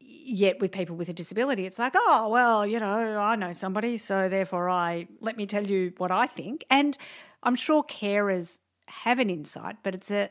Yet 0.00 0.60
with 0.60 0.72
people 0.72 0.96
with 0.96 1.08
a 1.08 1.12
disability, 1.12 1.64
it's 1.64 1.78
like, 1.78 1.92
oh, 1.94 2.28
well, 2.28 2.66
you 2.66 2.80
know, 2.80 3.18
I 3.18 3.36
know 3.36 3.52
somebody, 3.52 3.96
so 3.96 4.28
therefore 4.28 4.68
I 4.68 5.06
let 5.20 5.36
me 5.36 5.46
tell 5.46 5.66
you 5.66 5.92
what 5.98 6.10
I 6.10 6.26
think. 6.26 6.64
And 6.70 6.98
I'm 7.44 7.54
sure 7.54 7.84
carers 7.84 8.58
have 8.88 9.20
an 9.20 9.30
insight, 9.30 9.76
but 9.84 9.94
it's 9.94 10.10
a 10.10 10.30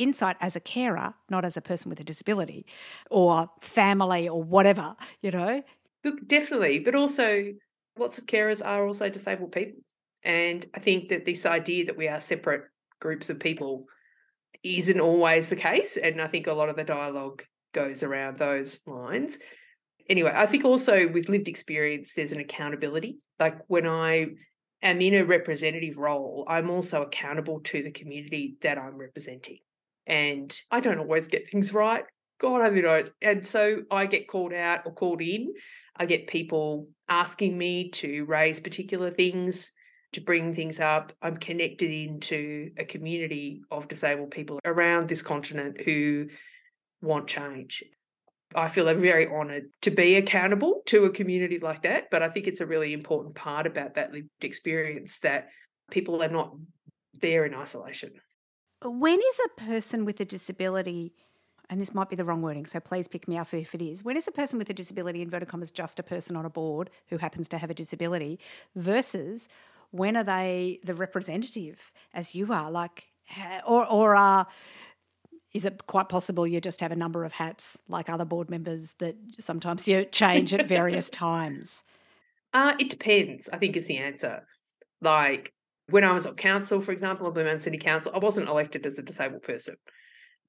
insight 0.00 0.36
as 0.40 0.56
a 0.56 0.60
carer, 0.60 1.14
not 1.28 1.44
as 1.44 1.56
a 1.56 1.60
person 1.60 1.90
with 1.90 2.00
a 2.00 2.04
disability 2.04 2.66
or 3.10 3.50
family 3.60 4.28
or 4.28 4.42
whatever, 4.42 4.96
you 5.20 5.30
know? 5.30 5.62
Look, 6.04 6.26
definitely. 6.26 6.80
But 6.80 6.94
also, 6.94 7.52
lots 7.98 8.18
of 8.18 8.26
carers 8.26 8.64
are 8.64 8.86
also 8.86 9.08
disabled 9.08 9.52
people. 9.52 9.80
And 10.22 10.66
I 10.74 10.80
think 10.80 11.10
that 11.10 11.24
this 11.24 11.46
idea 11.46 11.86
that 11.86 11.96
we 11.96 12.08
are 12.08 12.20
separate 12.20 12.64
groups 13.00 13.30
of 13.30 13.38
people 13.38 13.84
isn't 14.62 15.00
always 15.00 15.48
the 15.48 15.56
case. 15.56 15.96
And 15.96 16.20
I 16.20 16.26
think 16.26 16.46
a 16.46 16.52
lot 16.52 16.68
of 16.68 16.76
the 16.76 16.84
dialogue 16.84 17.44
goes 17.72 18.02
around 18.02 18.38
those 18.38 18.80
lines. 18.86 19.38
Anyway, 20.08 20.32
I 20.34 20.46
think 20.46 20.64
also 20.64 21.08
with 21.08 21.28
lived 21.28 21.48
experience, 21.48 22.14
there's 22.14 22.32
an 22.32 22.40
accountability. 22.40 23.18
Like 23.38 23.58
when 23.68 23.86
I 23.86 24.28
am 24.82 25.00
in 25.00 25.14
a 25.14 25.24
representative 25.24 25.98
role, 25.98 26.44
I'm 26.48 26.68
also 26.70 27.02
accountable 27.02 27.60
to 27.60 27.82
the 27.82 27.92
community 27.92 28.56
that 28.62 28.76
I'm 28.76 28.96
representing. 28.96 29.58
And 30.10 30.52
I 30.72 30.80
don't 30.80 30.98
always 30.98 31.28
get 31.28 31.48
things 31.48 31.72
right. 31.72 32.02
God 32.40 32.62
only 32.62 32.82
knows. 32.82 33.12
And 33.22 33.46
so 33.46 33.82
I 33.92 34.06
get 34.06 34.26
called 34.26 34.52
out 34.52 34.80
or 34.84 34.92
called 34.92 35.22
in. 35.22 35.54
I 35.96 36.06
get 36.06 36.26
people 36.26 36.88
asking 37.08 37.56
me 37.56 37.90
to 37.90 38.24
raise 38.24 38.58
particular 38.58 39.12
things, 39.12 39.70
to 40.14 40.20
bring 40.20 40.52
things 40.52 40.80
up. 40.80 41.12
I'm 41.22 41.36
connected 41.36 41.92
into 41.92 42.72
a 42.76 42.84
community 42.84 43.62
of 43.70 43.86
disabled 43.86 44.32
people 44.32 44.58
around 44.64 45.08
this 45.08 45.22
continent 45.22 45.80
who 45.84 46.26
want 47.00 47.28
change. 47.28 47.84
I 48.52 48.66
feel 48.66 48.92
very 48.94 49.28
honoured 49.28 49.66
to 49.82 49.92
be 49.92 50.16
accountable 50.16 50.82
to 50.86 51.04
a 51.04 51.10
community 51.10 51.60
like 51.60 51.82
that. 51.82 52.06
But 52.10 52.24
I 52.24 52.30
think 52.30 52.48
it's 52.48 52.60
a 52.60 52.66
really 52.66 52.92
important 52.92 53.36
part 53.36 53.64
about 53.64 53.94
that 53.94 54.12
lived 54.12 54.28
experience 54.40 55.20
that 55.20 55.50
people 55.88 56.20
are 56.20 56.28
not 56.28 56.56
there 57.20 57.44
in 57.44 57.54
isolation. 57.54 58.10
When 58.82 59.18
is 59.18 59.40
a 59.44 59.60
person 59.60 60.04
with 60.04 60.20
a 60.20 60.24
disability, 60.24 61.12
and 61.68 61.80
this 61.80 61.94
might 61.94 62.08
be 62.08 62.16
the 62.16 62.24
wrong 62.24 62.42
wording, 62.42 62.66
so 62.66 62.80
please 62.80 63.08
pick 63.08 63.28
me 63.28 63.36
up 63.36 63.52
if 63.52 63.74
it 63.74 63.82
is, 63.82 64.02
when 64.02 64.16
is 64.16 64.26
a 64.26 64.32
person 64.32 64.58
with 64.58 64.70
a 64.70 64.74
disability, 64.74 65.22
inverted 65.22 65.48
commas, 65.48 65.70
just 65.70 65.98
a 65.98 66.02
person 66.02 66.34
on 66.34 66.46
a 66.46 66.50
board 66.50 66.90
who 67.08 67.18
happens 67.18 67.46
to 67.48 67.58
have 67.58 67.70
a 67.70 67.74
disability, 67.74 68.38
versus 68.74 69.48
when 69.90 70.16
are 70.16 70.24
they 70.24 70.80
the 70.84 70.94
representative 70.94 71.92
as 72.14 72.34
you 72.34 72.52
are? 72.52 72.70
Like, 72.70 73.08
or, 73.66 73.86
or 73.86 74.16
are 74.16 74.46
is 75.52 75.64
it 75.64 75.86
quite 75.86 76.08
possible 76.08 76.46
you 76.46 76.60
just 76.60 76.80
have 76.80 76.92
a 76.92 76.96
number 76.96 77.24
of 77.24 77.32
hats 77.32 77.76
like 77.88 78.08
other 78.08 78.24
board 78.24 78.48
members 78.48 78.94
that 78.98 79.16
sometimes 79.40 79.88
you 79.88 80.04
change 80.04 80.54
at 80.54 80.68
various 80.68 81.10
times? 81.10 81.82
Uh, 82.54 82.74
it 82.78 82.88
depends, 82.88 83.48
I 83.52 83.58
think 83.58 83.76
is 83.76 83.86
the 83.86 83.98
answer. 83.98 84.46
Like 85.00 85.52
when 85.90 86.04
I 86.04 86.12
was 86.12 86.26
on 86.26 86.36
council, 86.36 86.80
for 86.80 86.92
example, 86.92 87.26
of 87.26 87.34
Blue 87.34 87.60
City 87.60 87.78
Council, 87.78 88.12
I 88.14 88.18
wasn't 88.18 88.48
elected 88.48 88.86
as 88.86 88.98
a 88.98 89.02
disabled 89.02 89.42
person. 89.42 89.76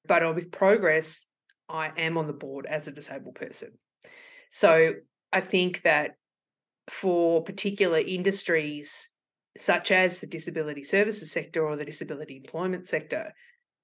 But 0.06 0.34
with 0.34 0.50
progress, 0.50 1.24
I 1.68 1.92
am 1.96 2.18
on 2.18 2.26
the 2.26 2.32
board 2.32 2.66
as 2.66 2.88
a 2.88 2.92
disabled 2.92 3.34
person. 3.34 3.70
So 4.50 4.94
I 5.32 5.40
think 5.40 5.82
that 5.82 6.12
for 6.90 7.42
particular 7.42 7.98
industries, 7.98 9.08
such 9.56 9.90
as 9.90 10.20
the 10.20 10.26
disability 10.26 10.84
services 10.84 11.30
sector 11.30 11.66
or 11.66 11.76
the 11.76 11.84
disability 11.84 12.36
employment 12.36 12.88
sector, 12.88 13.32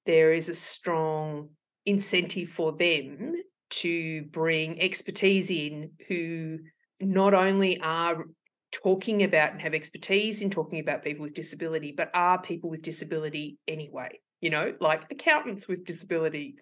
there 0.07 0.33
is 0.33 0.49
a 0.49 0.55
strong 0.55 1.51
incentive 1.87 2.49
for 2.51 2.73
them 2.73 3.35
to 3.71 4.25
bring 4.25 4.81
expertise 4.81 5.51
in 5.51 5.93
who 6.09 6.59
not 7.01 7.35
only 7.35 7.79
are 7.81 8.25
talking 8.73 9.23
about 9.23 9.53
and 9.53 9.61
have 9.61 9.75
expertise 9.75 10.43
in 10.43 10.51
talking 10.51 10.81
about 10.81 11.03
people 11.03 11.23
with 11.23 11.35
disability, 11.35 11.93
but 11.97 12.11
are 12.15 12.41
people 12.41 12.71
with 12.71 12.83
disability 12.83 13.59
anyway. 13.67 14.21
You 14.41 14.51
know, 14.51 14.75
like 14.81 15.11
accountants 15.11 15.67
with 15.67 15.85
disability, 15.85 16.57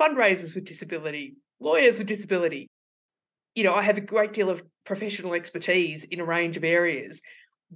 fundraisers 0.00 0.54
with 0.54 0.64
disability, 0.64 1.36
lawyers 1.60 1.98
with 1.98 2.06
disability. 2.06 2.68
You 3.54 3.64
know, 3.64 3.74
I 3.74 3.82
have 3.82 3.98
a 3.98 4.02
great 4.02 4.32
deal 4.32 4.48
of 4.50 4.62
professional 4.86 5.34
expertise 5.34 6.04
in 6.04 6.20
a 6.20 6.24
range 6.24 6.56
of 6.56 6.64
areas 6.64 7.20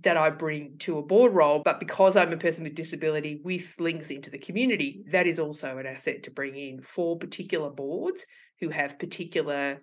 that 0.00 0.16
I 0.16 0.30
bring 0.30 0.78
to 0.78 0.98
a 0.98 1.02
board 1.02 1.34
role. 1.34 1.60
But 1.62 1.80
because 1.80 2.16
I'm 2.16 2.32
a 2.32 2.38
person 2.38 2.64
with 2.64 2.74
disability 2.74 3.40
with 3.44 3.74
links 3.78 4.10
into 4.10 4.30
the 4.30 4.38
community, 4.38 5.02
that 5.10 5.26
is 5.26 5.38
also 5.38 5.76
an 5.78 5.86
asset 5.86 6.22
to 6.22 6.30
bring 6.30 6.56
in 6.56 6.80
for 6.82 7.18
particular 7.18 7.70
boards 7.70 8.24
who 8.60 8.70
have 8.70 8.98
particular 8.98 9.82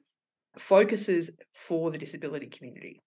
focuses 0.57 1.29
for 1.53 1.91
the 1.91 1.97
disability 1.97 2.47
community. 2.47 3.01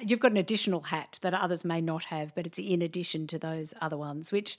You've 0.00 0.20
got 0.20 0.32
an 0.32 0.36
additional 0.36 0.80
hat 0.80 1.18
that 1.22 1.34
others 1.34 1.64
may 1.64 1.80
not 1.80 2.04
have, 2.04 2.34
but 2.34 2.46
it's 2.46 2.58
in 2.58 2.82
addition 2.82 3.26
to 3.28 3.38
those 3.38 3.74
other 3.80 3.96
ones, 3.96 4.32
which, 4.32 4.58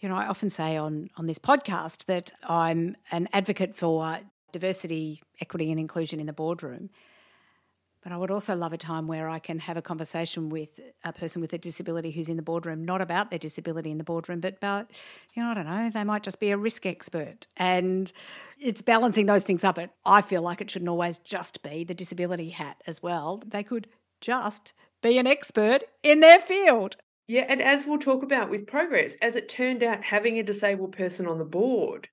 you 0.00 0.08
know, 0.08 0.16
I 0.16 0.26
often 0.26 0.48
say 0.48 0.76
on, 0.76 1.10
on 1.16 1.26
this 1.26 1.38
podcast 1.38 2.06
that 2.06 2.32
I'm 2.48 2.96
an 3.10 3.28
advocate 3.32 3.76
for 3.76 4.20
diversity, 4.52 5.22
equity, 5.40 5.70
and 5.70 5.78
inclusion 5.78 6.18
in 6.18 6.26
the 6.26 6.32
boardroom. 6.32 6.88
But 8.02 8.12
I 8.12 8.18
would 8.18 8.30
also 8.30 8.54
love 8.54 8.74
a 8.74 8.78
time 8.78 9.06
where 9.06 9.30
I 9.30 9.38
can 9.38 9.58
have 9.60 9.78
a 9.78 9.82
conversation 9.82 10.50
with 10.50 10.78
a 11.04 11.12
person 11.12 11.40
with 11.40 11.54
a 11.54 11.58
disability 11.58 12.10
who's 12.10 12.28
in 12.28 12.36
the 12.36 12.42
boardroom, 12.42 12.84
not 12.84 13.00
about 13.00 13.30
their 13.30 13.38
disability 13.38 13.90
in 13.90 13.96
the 13.96 14.04
boardroom, 14.04 14.40
but 14.40 14.56
about, 14.56 14.90
you 15.32 15.42
know, 15.42 15.48
I 15.48 15.54
don't 15.54 15.66
know, 15.66 15.90
they 15.90 16.04
might 16.04 16.22
just 16.22 16.38
be 16.38 16.50
a 16.50 16.56
risk 16.58 16.84
expert. 16.84 17.46
And 17.56 18.12
it's 18.60 18.82
balancing 18.82 19.24
those 19.24 19.42
things 19.42 19.64
up. 19.64 19.76
But 19.76 19.90
I 20.04 20.20
feel 20.20 20.42
like 20.42 20.60
it 20.60 20.70
shouldn't 20.70 20.90
always 20.90 21.16
just 21.18 21.62
be 21.62 21.82
the 21.82 21.94
disability 21.94 22.50
hat 22.50 22.82
as 22.86 23.02
well. 23.02 23.42
They 23.46 23.62
could 23.62 23.88
just 24.24 24.72
be 25.02 25.18
an 25.18 25.26
expert 25.26 25.84
in 26.02 26.20
their 26.20 26.40
field. 26.40 26.96
Yeah, 27.28 27.44
and 27.48 27.60
as 27.60 27.86
we'll 27.86 27.98
talk 27.98 28.22
about 28.22 28.50
with 28.50 28.66
progress, 28.66 29.16
as 29.20 29.36
it 29.36 29.48
turned 29.48 29.82
out, 29.82 30.04
having 30.04 30.38
a 30.38 30.42
disabled 30.42 30.96
person 30.96 31.26
on 31.26 31.38
the 31.38 31.44
board 31.44 32.08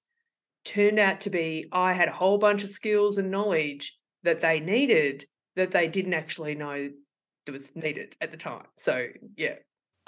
turned 0.64 1.00
out 1.00 1.22
to 1.22 1.30
be 1.30 1.68
I 1.72 1.94
had 1.94 2.08
a 2.08 2.14
whole 2.14 2.38
bunch 2.38 2.64
of 2.64 2.70
skills 2.70 3.18
and 3.18 3.32
knowledge 3.32 3.98
that 4.24 4.42
they 4.42 4.60
needed 4.60 5.26
that 5.56 5.72
they 5.72 5.88
didn't 5.88 6.14
actually 6.14 6.56
know 6.56 6.92
that 7.46 7.52
was 7.52 7.70
needed 7.76 8.16
at 8.22 8.32
the 8.32 8.38
time. 8.38 8.66
So, 8.78 9.08
yeah. 9.36 9.56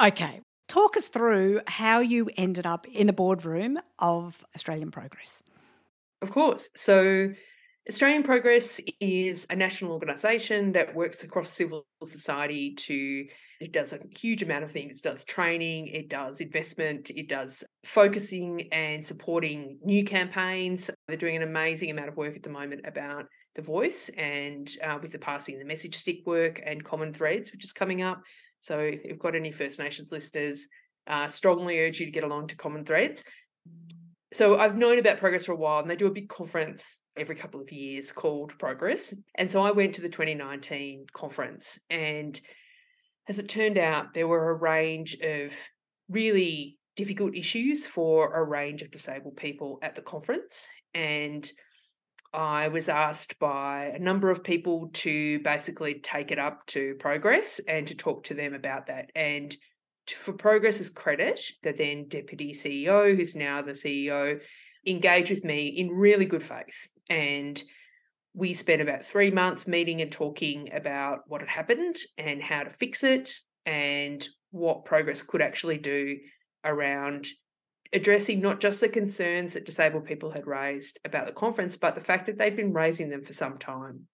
Okay. 0.01 0.41
Talk 0.67 0.95
us 0.95 1.07
through 1.07 1.61
how 1.67 1.99
you 1.99 2.29
ended 2.37 2.65
up 2.65 2.87
in 2.87 3.07
the 3.07 3.13
boardroom 3.13 3.79
of 3.99 4.45
Australian 4.55 4.91
Progress. 4.91 5.43
Of 6.21 6.31
course. 6.31 6.69
So, 6.75 7.33
Australian 7.89 8.23
Progress 8.23 8.79
is 9.01 9.45
a 9.49 9.55
national 9.57 9.91
organisation 9.91 10.71
that 10.71 10.95
works 10.95 11.25
across 11.25 11.49
civil 11.49 11.85
society 12.01 12.75
to 12.75 13.25
it 13.59 13.71
does 13.71 13.93
a 13.93 13.99
huge 14.17 14.41
amount 14.41 14.63
of 14.63 14.71
things. 14.71 14.97
It 14.97 15.03
does 15.03 15.23
training, 15.23 15.87
it 15.87 16.09
does 16.09 16.41
investment, 16.41 17.09
it 17.11 17.29
does 17.29 17.63
focusing 17.85 18.67
and 18.73 19.05
supporting 19.05 19.79
new 19.83 20.03
campaigns. 20.03 20.89
They're 21.07 21.17
doing 21.17 21.37
an 21.37 21.43
amazing 21.43 21.89
amount 21.89 22.09
of 22.09 22.17
work 22.17 22.35
at 22.35 22.43
the 22.43 22.49
moment 22.49 22.81
about 22.85 23.25
the 23.55 23.61
voice 23.61 24.09
and 24.17 24.69
uh, 24.83 24.99
with 25.01 25.11
the 25.11 25.19
passing 25.19 25.59
the 25.59 25.65
message 25.65 25.95
stick 25.95 26.19
work 26.25 26.61
and 26.65 26.83
common 26.83 27.13
threads, 27.13 27.51
which 27.51 27.63
is 27.63 27.73
coming 27.73 28.01
up. 28.01 28.21
So 28.61 28.79
if 28.79 29.05
you've 29.05 29.19
got 29.19 29.35
any 29.35 29.51
First 29.51 29.79
Nations 29.79 30.11
listeners, 30.11 30.67
uh, 31.07 31.27
strongly 31.27 31.79
urge 31.79 31.99
you 31.99 32.05
to 32.05 32.11
get 32.11 32.23
along 32.23 32.47
to 32.47 32.55
common 32.55 32.85
threads. 32.85 33.23
So 34.33 34.57
I've 34.57 34.77
known 34.77 34.99
about 34.99 35.19
Progress 35.19 35.45
for 35.45 35.51
a 35.51 35.57
while, 35.57 35.79
and 35.79 35.89
they 35.89 35.95
do 35.95 36.07
a 36.07 36.11
big 36.11 36.27
conference 36.27 36.99
every 37.17 37.35
couple 37.35 37.61
of 37.61 37.71
years 37.71 38.11
called 38.11 38.57
Progress. 38.57 39.13
And 39.35 39.49
so 39.51 39.61
I 39.61 39.71
went 39.71 39.95
to 39.95 40.01
the 40.01 40.09
2019 40.09 41.05
conference, 41.13 41.79
and 41.89 42.39
as 43.29 43.39
it 43.39 43.47
turned 43.47 43.77
out, 43.77 44.13
there 44.13 44.27
were 44.27 44.49
a 44.49 44.55
range 44.55 45.17
of 45.23 45.53
really 46.09 46.77
difficult 46.95 47.35
issues 47.35 47.87
for 47.87 48.33
a 48.33 48.43
range 48.43 48.81
of 48.81 48.91
disabled 48.91 49.37
people 49.37 49.79
at 49.81 49.95
the 49.95 50.01
conference. 50.01 50.67
And 50.93 51.49
I 52.33 52.67
was 52.67 52.89
asked 52.89 53.39
by 53.39 53.93
a 53.95 53.99
number 53.99 54.29
of 54.29 54.43
people 54.43 54.89
to 54.93 55.39
basically 55.39 55.99
take 55.99 56.31
it 56.31 56.39
up 56.39 56.65
to 56.67 56.95
Progress 56.99 57.61
and 57.67 57.87
to 57.87 57.95
talk 57.95 58.23
to 58.25 58.33
them 58.33 58.53
about 58.53 58.87
that. 58.87 59.11
And 59.15 59.55
for 60.07 60.33
Progress's 60.33 60.89
credit, 60.89 61.39
the 61.61 61.71
then 61.71 62.07
deputy 62.09 62.51
CEO, 62.53 63.15
who's 63.15 63.35
now 63.35 63.61
the 63.61 63.71
CEO, 63.71 64.39
engaged 64.85 65.29
with 65.29 65.43
me 65.43 65.67
in 65.67 65.89
really 65.89 66.25
good 66.25 66.43
faith. 66.43 66.87
And 67.09 67.61
we 68.33 68.53
spent 68.53 68.81
about 68.81 69.05
three 69.05 69.31
months 69.31 69.67
meeting 69.67 70.01
and 70.01 70.11
talking 70.11 70.69
about 70.73 71.19
what 71.27 71.41
had 71.41 71.49
happened 71.49 71.97
and 72.17 72.41
how 72.41 72.63
to 72.63 72.69
fix 72.69 73.03
it 73.03 73.31
and 73.65 74.27
what 74.51 74.85
Progress 74.85 75.21
could 75.21 75.41
actually 75.41 75.77
do 75.77 76.17
around 76.65 77.27
addressing 77.93 78.41
not 78.41 78.59
just 78.59 78.81
the 78.81 78.89
concerns 78.89 79.53
that 79.53 79.65
disabled 79.65 80.05
people 80.05 80.31
had 80.31 80.47
raised 80.47 80.99
about 81.05 81.27
the 81.27 81.31
conference, 81.31 81.77
but 81.77 81.93
the 81.93 82.01
fact 82.01 82.25
that 82.25 82.37
they'd 82.37 82.55
been 82.55 82.73
raising 82.73 83.09
them 83.09 83.23
for 83.23 83.33
some 83.33 83.57
time 83.57 84.07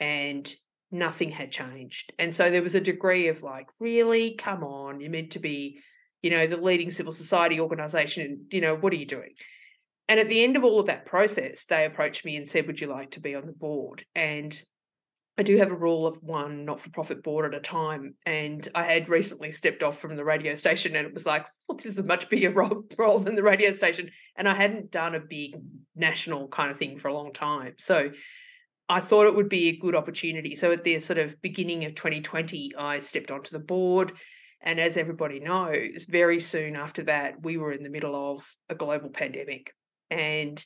and 0.00 0.52
nothing 0.90 1.30
had 1.30 1.52
changed. 1.52 2.12
And 2.18 2.34
so 2.34 2.50
there 2.50 2.62
was 2.62 2.74
a 2.74 2.80
degree 2.80 3.28
of 3.28 3.42
like, 3.42 3.66
really, 3.78 4.34
come 4.34 4.64
on, 4.64 5.00
you're 5.00 5.10
meant 5.10 5.32
to 5.32 5.38
be, 5.38 5.78
you 6.22 6.30
know, 6.30 6.46
the 6.46 6.56
leading 6.56 6.90
civil 6.90 7.12
society 7.12 7.60
organization. 7.60 8.46
You 8.50 8.60
know, 8.60 8.74
what 8.74 8.92
are 8.92 8.96
you 8.96 9.06
doing? 9.06 9.34
And 10.08 10.20
at 10.20 10.28
the 10.28 10.44
end 10.44 10.56
of 10.56 10.64
all 10.64 10.80
of 10.80 10.86
that 10.86 11.06
process, 11.06 11.64
they 11.64 11.84
approached 11.84 12.24
me 12.24 12.36
and 12.36 12.48
said, 12.48 12.66
Would 12.66 12.80
you 12.80 12.88
like 12.88 13.12
to 13.12 13.20
be 13.20 13.34
on 13.34 13.46
the 13.46 13.52
board? 13.52 14.04
And 14.14 14.60
I 15.36 15.42
do 15.42 15.56
have 15.56 15.72
a 15.72 15.76
rule 15.76 16.06
of 16.06 16.22
one 16.22 16.64
not 16.64 16.80
for 16.80 16.90
profit 16.90 17.22
board 17.22 17.52
at 17.52 17.58
a 17.58 17.62
time. 17.62 18.14
And 18.24 18.66
I 18.74 18.84
had 18.84 19.08
recently 19.08 19.50
stepped 19.50 19.82
off 19.82 19.98
from 19.98 20.16
the 20.16 20.24
radio 20.24 20.54
station 20.54 20.94
and 20.94 21.06
it 21.06 21.14
was 21.14 21.26
like, 21.26 21.46
well, 21.66 21.76
this 21.76 21.86
is 21.86 21.98
a 21.98 22.04
much 22.04 22.28
bigger 22.28 22.50
role, 22.52 22.84
role 22.96 23.18
than 23.18 23.34
the 23.34 23.42
radio 23.42 23.72
station. 23.72 24.10
And 24.36 24.48
I 24.48 24.54
hadn't 24.54 24.92
done 24.92 25.14
a 25.14 25.20
big 25.20 25.54
national 25.96 26.48
kind 26.48 26.70
of 26.70 26.78
thing 26.78 26.98
for 26.98 27.08
a 27.08 27.14
long 27.14 27.32
time. 27.32 27.74
So 27.78 28.10
I 28.88 29.00
thought 29.00 29.26
it 29.26 29.34
would 29.34 29.48
be 29.48 29.68
a 29.68 29.76
good 29.76 29.96
opportunity. 29.96 30.54
So 30.54 30.70
at 30.70 30.84
the 30.84 31.00
sort 31.00 31.18
of 31.18 31.40
beginning 31.42 31.84
of 31.84 31.96
2020, 31.96 32.72
I 32.78 33.00
stepped 33.00 33.30
onto 33.30 33.50
the 33.50 33.64
board 33.64 34.12
And 34.60 34.78
as 34.78 34.96
everybody 34.96 35.40
knows, 35.40 36.06
very 36.08 36.38
soon 36.38 36.76
after 36.76 37.02
that, 37.04 37.42
we 37.42 37.56
were 37.56 37.72
in 37.72 37.82
the 37.82 37.90
middle 37.90 38.14
of 38.14 38.54
a 38.68 38.74
global 38.74 39.10
pandemic. 39.10 39.72
And 40.10 40.64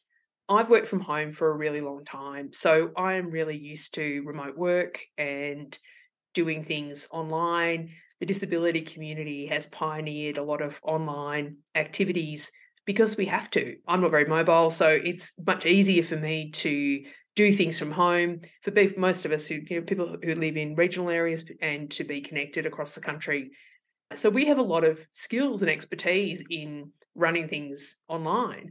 I've 0.49 0.71
worked 0.71 0.88
from 0.88 1.00
home 1.00 1.33
for 1.33 1.50
a 1.50 1.57
really 1.57 1.80
long 1.80 2.04
time. 2.04 2.52
So 2.52 2.90
I 2.97 3.14
am 3.14 3.30
really 3.30 3.57
used 3.57 3.95
to 3.95 4.23
remote 4.25 4.57
work 4.57 5.00
and 5.18 5.78
doing 6.35 6.62
things 6.62 7.07
online. 7.11 7.90
The 8.21 8.26
disability 8.26 8.83
community 8.83 9.47
has 9.47 9.66
pioneered 9.66 10.38
a 10.38 10.42
lot 10.42 10.62
of 10.62 10.80
online 10.83 11.59
activities 11.75 12.50
because 12.87 13.16
we 13.16 13.26
have 13.26 13.50
to. 13.50 13.76
I'm 13.87 14.00
not 14.00 14.11
very 14.11 14.25
mobile, 14.25 14.71
so 14.71 14.88
it's 14.88 15.33
much 15.47 15.66
easier 15.66 16.02
for 16.02 16.16
me 16.16 16.50
to 16.52 17.02
do 17.37 17.52
things 17.52 17.78
from 17.78 17.92
home. 17.92 18.40
For 18.62 18.73
most 18.97 19.26
of 19.26 19.33
us 19.33 19.47
who, 19.47 19.57
you 19.68 19.80
know, 19.80 19.87
people 19.87 20.16
who 20.23 20.35
live 20.35 20.57
in 20.57 20.75
regional 20.75 21.11
areas 21.11 21.45
and 21.61 21.90
to 21.92 22.04
be 22.04 22.23
connected 22.23 22.64
across 22.64 22.95
the 22.95 23.02
country. 23.02 23.50
So 24.14 24.30
we 24.30 24.47
have 24.47 24.59
a 24.59 24.62
lot 24.62 24.85
of 24.85 25.07
skills 25.12 25.61
and 25.61 25.71
expertise 25.71 26.42
in 26.49 26.92
running 27.14 27.47
things 27.47 27.97
online. 28.09 28.71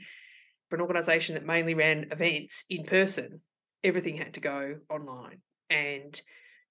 For 0.69 0.75
an 0.75 0.81
organization 0.81 1.35
that 1.35 1.45
mainly 1.45 1.73
ran 1.73 2.07
events 2.11 2.65
in 2.69 2.83
person, 2.83 3.41
everything 3.83 4.17
had 4.17 4.33
to 4.33 4.39
go 4.39 4.77
online. 4.89 5.41
And 5.69 6.19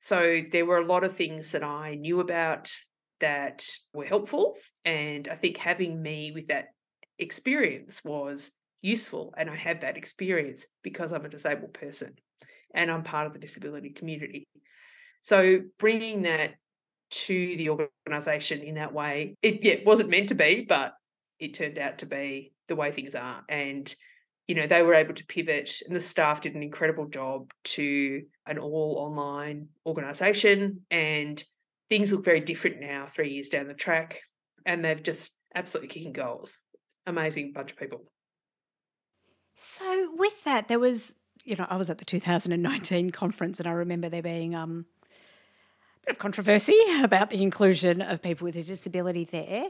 so 0.01 0.43
there 0.53 0.67
were 0.67 0.79
a 0.79 0.87
lot 0.87 1.05
of 1.05 1.17
things 1.17 1.53
that 1.53 1.65
I 1.65 1.95
knew 1.95 2.21
about 2.21 2.71
that 3.21 3.63
were 3.93 4.05
helpful. 4.05 4.55
And 4.85 5.29
I 5.29 5.37
think 5.37 5.57
having 5.57 6.03
me 6.03 6.33
with 6.33 6.49
that 6.49 6.67
experience 7.19 8.03
was 8.05 8.51
useful. 8.83 9.35
And 9.37 9.49
I 9.49 9.57
have 9.57 9.81
that 9.81 9.97
experience 9.97 10.67
because 10.83 11.13
I'm 11.13 11.25
a 11.25 11.31
disabled 11.31 11.75
person 11.75 12.15
and 12.75 12.91
I'm 12.91 13.03
part 13.03 13.27
of 13.27 13.33
the 13.33 13.39
disability 13.39 13.91
community. 13.91 14.47
So 15.23 15.61
bringing 15.79 16.23
that 16.23 16.55
to 17.09 17.57
the 17.57 17.71
organization 17.71 18.61
in 18.61 18.75
that 18.75 18.93
way, 18.93 19.35
it 19.43 19.61
yeah, 19.63 19.77
wasn't 19.85 20.11
meant 20.11 20.29
to 20.29 20.35
be, 20.35 20.67
but 20.69 20.93
it 21.39 21.55
turned 21.55 21.79
out 21.79 21.99
to 21.99 22.07
be 22.07 22.53
the 22.69 22.77
way 22.77 22.93
things 22.93 23.15
are. 23.15 23.45
And, 23.49 23.93
you 24.47 24.55
know, 24.55 24.67
they 24.67 24.83
were 24.83 24.95
able 24.95 25.15
to 25.15 25.27
pivot 25.27 25.71
and 25.87 25.95
the 25.95 26.01
staff 26.01 26.43
did 26.43 26.55
an 26.55 26.63
incredible 26.63 27.07
job 27.07 27.51
to 27.65 28.23
an 28.47 28.59
all 28.59 28.97
online 28.99 29.69
organization. 29.85 30.83
And 30.91 31.43
things 31.89 32.13
look 32.13 32.25
very 32.25 32.41
different 32.41 32.81
now, 32.81 33.07
three 33.07 33.31
years 33.31 33.49
down 33.49 33.69
the 33.69 33.75
track. 33.75 34.21
And 34.65 34.85
they've 34.85 35.03
just 35.03 35.33
absolutely 35.55 35.89
kicking 35.89 36.13
goals. 36.13 36.59
Amazing 37.07 37.53
bunch 37.53 37.73
of 37.73 37.79
people. 37.79 38.05
So 39.57 40.13
with 40.17 40.45
that, 40.45 40.69
there 40.69 40.79
was, 40.79 41.15
you 41.45 41.57
know, 41.57 41.67
I 41.69 41.77
was 41.77 41.89
at 41.89 41.99
the 41.99 42.05
2019 42.05 43.11
conference, 43.11 43.59
and 43.59 43.67
I 43.67 43.73
remember 43.73 44.09
there 44.09 44.23
being 44.23 44.55
um, 44.55 44.85
a 45.03 46.07
bit 46.07 46.17
of 46.17 46.19
controversy 46.19 46.79
about 47.03 47.31
the 47.31 47.43
inclusion 47.43 48.03
of 48.03 48.23
people 48.23 48.45
with 48.45 48.57
a 48.57 48.63
disability 48.63 49.25
there, 49.25 49.69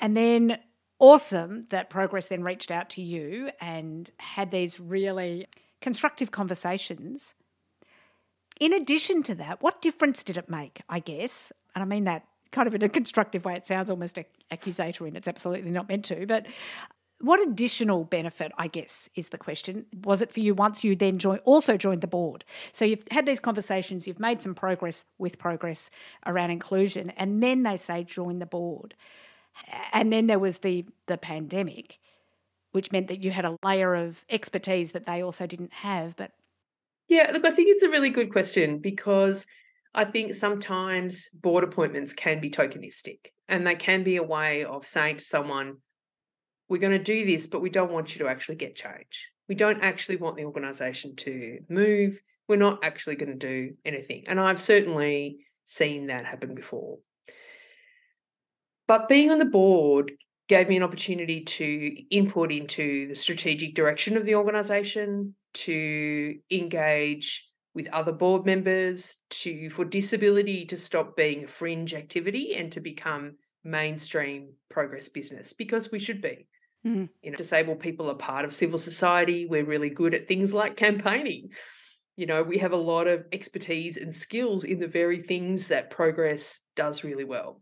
and 0.00 0.16
then 0.16 0.58
awesome 0.98 1.66
that 1.70 1.90
Progress 1.90 2.26
then 2.26 2.42
reached 2.42 2.70
out 2.70 2.90
to 2.90 3.02
you 3.02 3.50
and 3.60 4.10
had 4.18 4.50
these 4.50 4.80
really 4.80 5.46
constructive 5.80 6.30
conversations. 6.30 7.34
In 8.60 8.72
addition 8.72 9.22
to 9.24 9.34
that, 9.36 9.62
what 9.62 9.80
difference 9.80 10.24
did 10.24 10.36
it 10.36 10.48
make? 10.48 10.82
I 10.88 10.98
guess, 10.98 11.52
and 11.74 11.82
I 11.82 11.86
mean 11.86 12.04
that 12.04 12.24
kind 12.50 12.66
of 12.66 12.74
in 12.74 12.82
a 12.82 12.88
constructive 12.88 13.44
way. 13.44 13.54
It 13.54 13.66
sounds 13.66 13.90
almost 13.90 14.18
accusatory, 14.50 15.08
and 15.08 15.16
it's 15.16 15.28
absolutely 15.28 15.70
not 15.70 15.88
meant 15.88 16.06
to. 16.06 16.26
But 16.26 16.46
what 17.20 17.40
additional 17.40 18.04
benefit, 18.04 18.52
I 18.56 18.68
guess, 18.68 19.08
is 19.14 19.30
the 19.30 19.38
question? 19.38 19.86
Was 20.04 20.22
it 20.22 20.32
for 20.32 20.40
you 20.40 20.54
once 20.54 20.84
you 20.84 20.94
then 20.94 21.18
join, 21.18 21.38
also 21.38 21.76
joined 21.76 22.00
the 22.00 22.06
board? 22.06 22.44
So 22.72 22.84
you've 22.84 23.04
had 23.10 23.26
these 23.26 23.40
conversations, 23.40 24.06
you've 24.06 24.20
made 24.20 24.40
some 24.40 24.54
progress 24.54 25.04
with 25.18 25.38
progress 25.38 25.90
around 26.26 26.50
inclusion, 26.50 27.10
and 27.10 27.42
then 27.42 27.64
they 27.64 27.76
say 27.76 28.04
join 28.04 28.38
the 28.38 28.46
board. 28.46 28.94
And 29.92 30.12
then 30.12 30.26
there 30.26 30.38
was 30.38 30.58
the 30.58 30.84
the 31.06 31.18
pandemic, 31.18 31.98
which 32.72 32.92
meant 32.92 33.08
that 33.08 33.22
you 33.22 33.30
had 33.30 33.44
a 33.44 33.56
layer 33.64 33.94
of 33.94 34.24
expertise 34.28 34.92
that 34.92 35.06
they 35.06 35.22
also 35.22 35.46
didn't 35.46 35.72
have. 35.72 36.16
But 36.16 36.32
yeah, 37.08 37.30
look, 37.32 37.44
I 37.44 37.50
think 37.50 37.68
it's 37.70 37.82
a 37.82 37.88
really 37.88 38.10
good 38.10 38.30
question 38.30 38.78
because 38.78 39.46
I 39.94 40.04
think 40.04 40.34
sometimes 40.34 41.28
board 41.32 41.64
appointments 41.64 42.12
can 42.12 42.40
be 42.40 42.50
tokenistic 42.50 43.32
and 43.48 43.66
they 43.66 43.74
can 43.74 44.04
be 44.04 44.16
a 44.16 44.22
way 44.22 44.64
of 44.64 44.86
saying 44.86 45.16
to 45.16 45.24
someone, 45.24 45.78
we're 46.68 46.78
going 46.78 46.96
to 46.96 47.02
do 47.02 47.24
this, 47.24 47.46
but 47.46 47.62
we 47.62 47.70
don't 47.70 47.92
want 47.92 48.14
you 48.14 48.18
to 48.20 48.28
actually 48.28 48.56
get 48.56 48.76
change. 48.76 49.30
We 49.48 49.54
don't 49.54 49.82
actually 49.82 50.16
want 50.16 50.36
the 50.36 50.44
organisation 50.44 51.16
to 51.16 51.60
move. 51.70 52.20
We're 52.46 52.56
not 52.56 52.84
actually 52.84 53.16
going 53.16 53.32
to 53.32 53.38
do 53.38 53.74
anything. 53.84 54.24
And 54.26 54.38
I've 54.38 54.60
certainly 54.60 55.38
seen 55.64 56.08
that 56.08 56.26
happen 56.26 56.54
before. 56.54 56.98
But 58.88 59.08
being 59.08 59.30
on 59.30 59.38
the 59.38 59.44
board 59.44 60.12
gave 60.48 60.68
me 60.68 60.78
an 60.78 60.82
opportunity 60.82 61.42
to 61.44 61.94
input 62.10 62.50
into 62.50 63.08
the 63.08 63.14
strategic 63.14 63.74
direction 63.74 64.16
of 64.16 64.24
the 64.24 64.34
organisation, 64.34 65.34
to 65.54 66.36
engage 66.50 67.46
with 67.74 67.86
other 67.88 68.12
board 68.12 68.46
members, 68.46 69.14
to 69.30 69.68
for 69.70 69.84
disability 69.84 70.64
to 70.64 70.76
stop 70.76 71.16
being 71.16 71.44
a 71.44 71.46
fringe 71.46 71.94
activity 71.94 72.54
and 72.56 72.72
to 72.72 72.80
become 72.80 73.36
mainstream 73.62 74.54
progress 74.70 75.08
business 75.08 75.52
because 75.52 75.92
we 75.92 75.98
should 75.98 76.22
be. 76.22 76.48
Mm. 76.86 77.10
You 77.22 77.32
know, 77.32 77.36
disabled 77.36 77.80
people 77.80 78.10
are 78.10 78.14
part 78.14 78.46
of 78.46 78.54
civil 78.54 78.78
society. 78.78 79.46
We're 79.46 79.66
really 79.66 79.90
good 79.90 80.14
at 80.14 80.26
things 80.26 80.54
like 80.54 80.76
campaigning. 80.76 81.50
You 82.16 82.26
know, 82.26 82.42
we 82.42 82.58
have 82.58 82.72
a 82.72 82.76
lot 82.76 83.06
of 83.06 83.26
expertise 83.32 83.96
and 83.98 84.14
skills 84.14 84.64
in 84.64 84.80
the 84.80 84.88
very 84.88 85.22
things 85.22 85.68
that 85.68 85.90
Progress 85.90 86.60
does 86.74 87.04
really 87.04 87.24
well. 87.24 87.60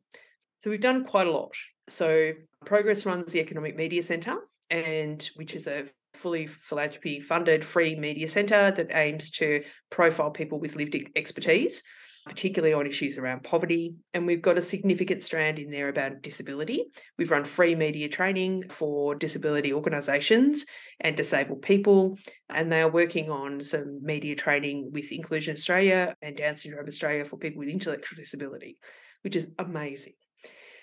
So 0.67 0.71
we've 0.71 0.81
done 0.81 1.05
quite 1.05 1.29
a 1.29 1.31
lot. 1.31 1.55
So 1.89 2.33
Progress 2.65 3.07
runs 3.07 3.31
the 3.31 3.39
Economic 3.39 3.77
Media 3.77 4.03
Centre, 4.03 4.35
and 4.69 5.23
which 5.37 5.55
is 5.55 5.69
a 5.69 5.85
fully 6.13 6.49
philanthropy 6.49 7.21
funded 7.21 7.65
free 7.65 7.95
media 7.95 8.27
centre 8.27 8.73
that 8.73 8.91
aims 8.93 9.31
to 9.31 9.63
profile 9.91 10.33
people 10.33 10.59
with 10.59 10.75
lived 10.75 10.97
expertise 11.15 11.85
particularly 12.27 12.75
on 12.75 12.89
issues 12.89 13.17
around 13.17 13.45
poverty. 13.45 13.95
And 14.13 14.27
we've 14.27 14.43
got 14.43 14.59
a 14.59 14.61
significant 14.61 15.23
strand 15.23 15.61
in 15.61 15.71
there 15.71 15.89
about 15.89 16.23
disability. 16.23 16.87
We've 17.17 17.31
run 17.31 17.45
free 17.45 17.77
media 17.77 18.09
training 18.09 18.65
for 18.69 19.15
disability 19.15 19.73
organisations 19.73 20.67
and 20.99 21.17
disabled 21.17 21.63
people. 21.63 22.19
And 22.51 22.73
they 22.73 22.83
are 22.83 22.91
working 22.91 23.31
on 23.31 23.63
some 23.63 24.01
media 24.03 24.35
training 24.35 24.91
with 24.93 25.13
Inclusion 25.13 25.55
Australia 25.55 26.17
and 26.21 26.37
Down 26.37 26.57
Syndrome 26.57 26.89
Australia 26.89 27.25
for 27.25 27.37
people 27.37 27.61
with 27.61 27.69
intellectual 27.69 28.17
disability, 28.17 28.77
which 29.23 29.37
is 29.37 29.47
amazing. 29.61 30.15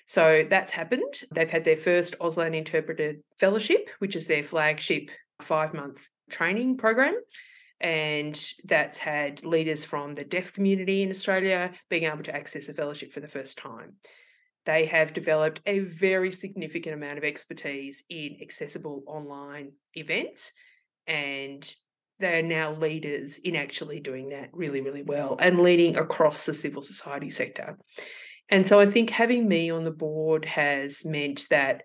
So 0.05 0.45
that's 0.49 0.73
happened. 0.73 1.21
They've 1.33 1.49
had 1.49 1.63
their 1.63 1.77
first 1.77 2.17
Auslan 2.19 2.55
Interpreted 2.55 3.23
Fellowship, 3.39 3.89
which 3.99 4.15
is 4.15 4.27
their 4.27 4.43
flagship 4.43 5.09
five 5.41 5.73
month 5.73 6.07
training 6.29 6.77
program 6.77 7.15
and 7.83 8.53
that's 8.63 8.97
had 8.97 9.43
leaders 9.43 9.83
from 9.83 10.15
the 10.15 10.23
deaf 10.23 10.53
community 10.53 11.03
in 11.03 11.09
Australia 11.09 11.71
being 11.89 12.03
able 12.03 12.23
to 12.23 12.33
access 12.33 12.69
a 12.69 12.73
fellowship 12.73 13.11
for 13.11 13.19
the 13.19 13.27
first 13.27 13.57
time. 13.57 13.95
They 14.65 14.85
have 14.85 15.13
developed 15.13 15.59
a 15.65 15.79
very 15.79 16.31
significant 16.31 16.95
amount 16.95 17.17
of 17.17 17.25
expertise 17.25 18.05
in 18.09 18.37
accessible 18.41 19.03
online 19.05 19.73
events, 19.95 20.53
and 21.05 21.75
they 22.19 22.39
are 22.39 22.43
now 22.43 22.73
leaders 22.73 23.37
in 23.39 23.57
actually 23.57 23.99
doing 23.99 24.29
that 24.29 24.49
really, 24.53 24.79
really 24.79 25.03
well 25.03 25.35
and 25.37 25.59
leading 25.59 25.97
across 25.97 26.45
the 26.45 26.53
civil 26.53 26.81
society 26.81 27.29
sector. 27.29 27.77
And 28.49 28.67
so 28.67 28.79
I 28.79 28.85
think 28.85 29.09
having 29.09 29.47
me 29.47 29.69
on 29.69 29.83
the 29.83 29.91
board 29.91 30.45
has 30.45 31.03
meant 31.05 31.45
that 31.49 31.83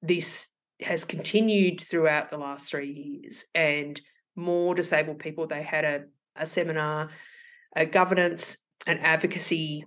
this 0.00 0.48
has 0.80 1.04
continued 1.04 1.80
throughout 1.80 2.30
the 2.30 2.38
last 2.38 2.68
three 2.68 3.20
years. 3.22 3.44
And 3.54 4.00
more 4.36 4.74
disabled 4.74 5.18
people. 5.18 5.46
They 5.46 5.62
had 5.62 5.84
a, 5.84 6.04
a 6.36 6.46
seminar, 6.46 7.10
a 7.74 7.86
governance 7.86 8.58
and 8.86 9.00
advocacy 9.00 9.86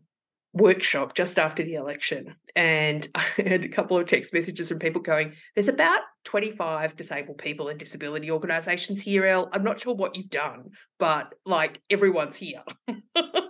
workshop 0.52 1.16
just 1.16 1.38
after 1.38 1.64
the 1.64 1.76
election. 1.76 2.36
And 2.56 3.08
I 3.16 3.24
had 3.38 3.64
a 3.64 3.70
couple 3.70 3.98
of 3.98 4.08
text 4.08 4.34
messages 4.34 4.68
from 4.68 4.80
people 4.80 5.02
going, 5.02 5.34
There's 5.56 5.68
about 5.68 6.02
25 6.26 6.96
disabled 6.96 7.38
people 7.38 7.70
and 7.70 7.80
disability 7.80 8.32
organizations 8.32 9.02
here, 9.04 9.26
El. 9.26 9.50
I'm 9.54 9.64
not 9.64 9.80
sure 9.80 9.94
what 9.94 10.16
you've 10.16 10.32
done, 10.32 10.72
but 10.98 11.34
like 11.46 11.82
everyone's 11.90 12.36
here. 12.36 12.64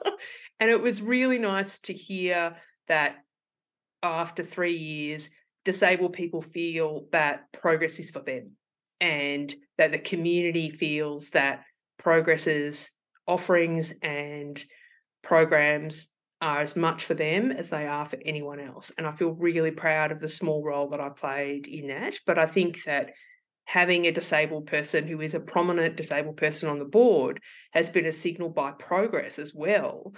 and 0.59 0.69
it 0.69 0.81
was 0.81 1.01
really 1.01 1.39
nice 1.39 1.79
to 1.79 1.93
hear 1.93 2.55
that 2.87 3.15
after 4.03 4.43
three 4.43 4.77
years, 4.77 5.29
disabled 5.65 6.13
people 6.13 6.41
feel 6.41 7.05
that 7.11 7.51
progress 7.51 7.99
is 7.99 8.09
for 8.09 8.21
them 8.21 8.51
and 8.99 9.53
that 9.77 9.91
the 9.91 9.99
community 9.99 10.69
feels 10.69 11.29
that 11.31 11.63
Progress's 11.97 12.91
offerings 13.27 13.93
and 14.01 14.63
programs 15.21 16.07
are 16.41 16.61
as 16.61 16.75
much 16.75 17.03
for 17.03 17.13
them 17.13 17.51
as 17.51 17.69
they 17.69 17.85
are 17.85 18.05
for 18.05 18.17
anyone 18.25 18.59
else. 18.59 18.91
And 18.97 19.05
I 19.05 19.11
feel 19.11 19.31
really 19.31 19.71
proud 19.71 20.11
of 20.11 20.21
the 20.21 20.29
small 20.29 20.63
role 20.63 20.89
that 20.89 21.01
I 21.01 21.09
played 21.09 21.67
in 21.67 21.87
that. 21.87 22.15
But 22.25 22.39
I 22.39 22.45
think 22.45 22.83
that 22.85 23.11
having 23.65 24.05
a 24.05 24.11
disabled 24.11 24.67
person 24.67 25.07
who 25.07 25.19
is 25.21 25.35
a 25.35 25.39
prominent 25.39 25.97
disabled 25.97 26.37
person 26.37 26.69
on 26.69 26.79
the 26.79 26.85
board 26.85 27.41
has 27.71 27.89
been 27.89 28.05
a 28.05 28.13
signal 28.13 28.49
by 28.49 28.71
progress 28.71 29.37
as 29.37 29.53
well 29.53 30.13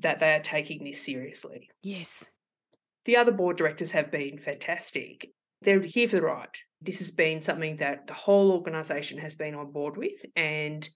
that 0.00 0.18
they 0.20 0.34
are 0.34 0.40
taking 0.40 0.84
this 0.84 1.04
seriously. 1.04 1.68
Yes. 1.82 2.24
The 3.04 3.16
other 3.16 3.32
board 3.32 3.56
directors 3.56 3.92
have 3.92 4.10
been 4.10 4.38
fantastic. 4.38 5.30
They're 5.62 5.80
here 5.80 6.08
for 6.08 6.16
the 6.16 6.22
right. 6.22 6.56
This 6.80 6.98
has 6.98 7.10
been 7.10 7.42
something 7.42 7.76
that 7.76 8.06
the 8.06 8.14
whole 8.14 8.52
organisation 8.52 9.18
has 9.18 9.34
been 9.34 9.54
on 9.54 9.72
board 9.72 9.96
with, 9.96 10.24
and 10.34 10.88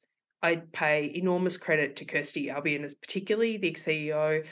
I 0.42 0.62
pay 0.72 1.12
enormous 1.14 1.56
credit 1.56 1.96
to 1.96 2.04
Kirsty 2.04 2.50
Albion, 2.50 2.88
particularly 3.02 3.58
the 3.58 3.72
CEO, 3.72 4.46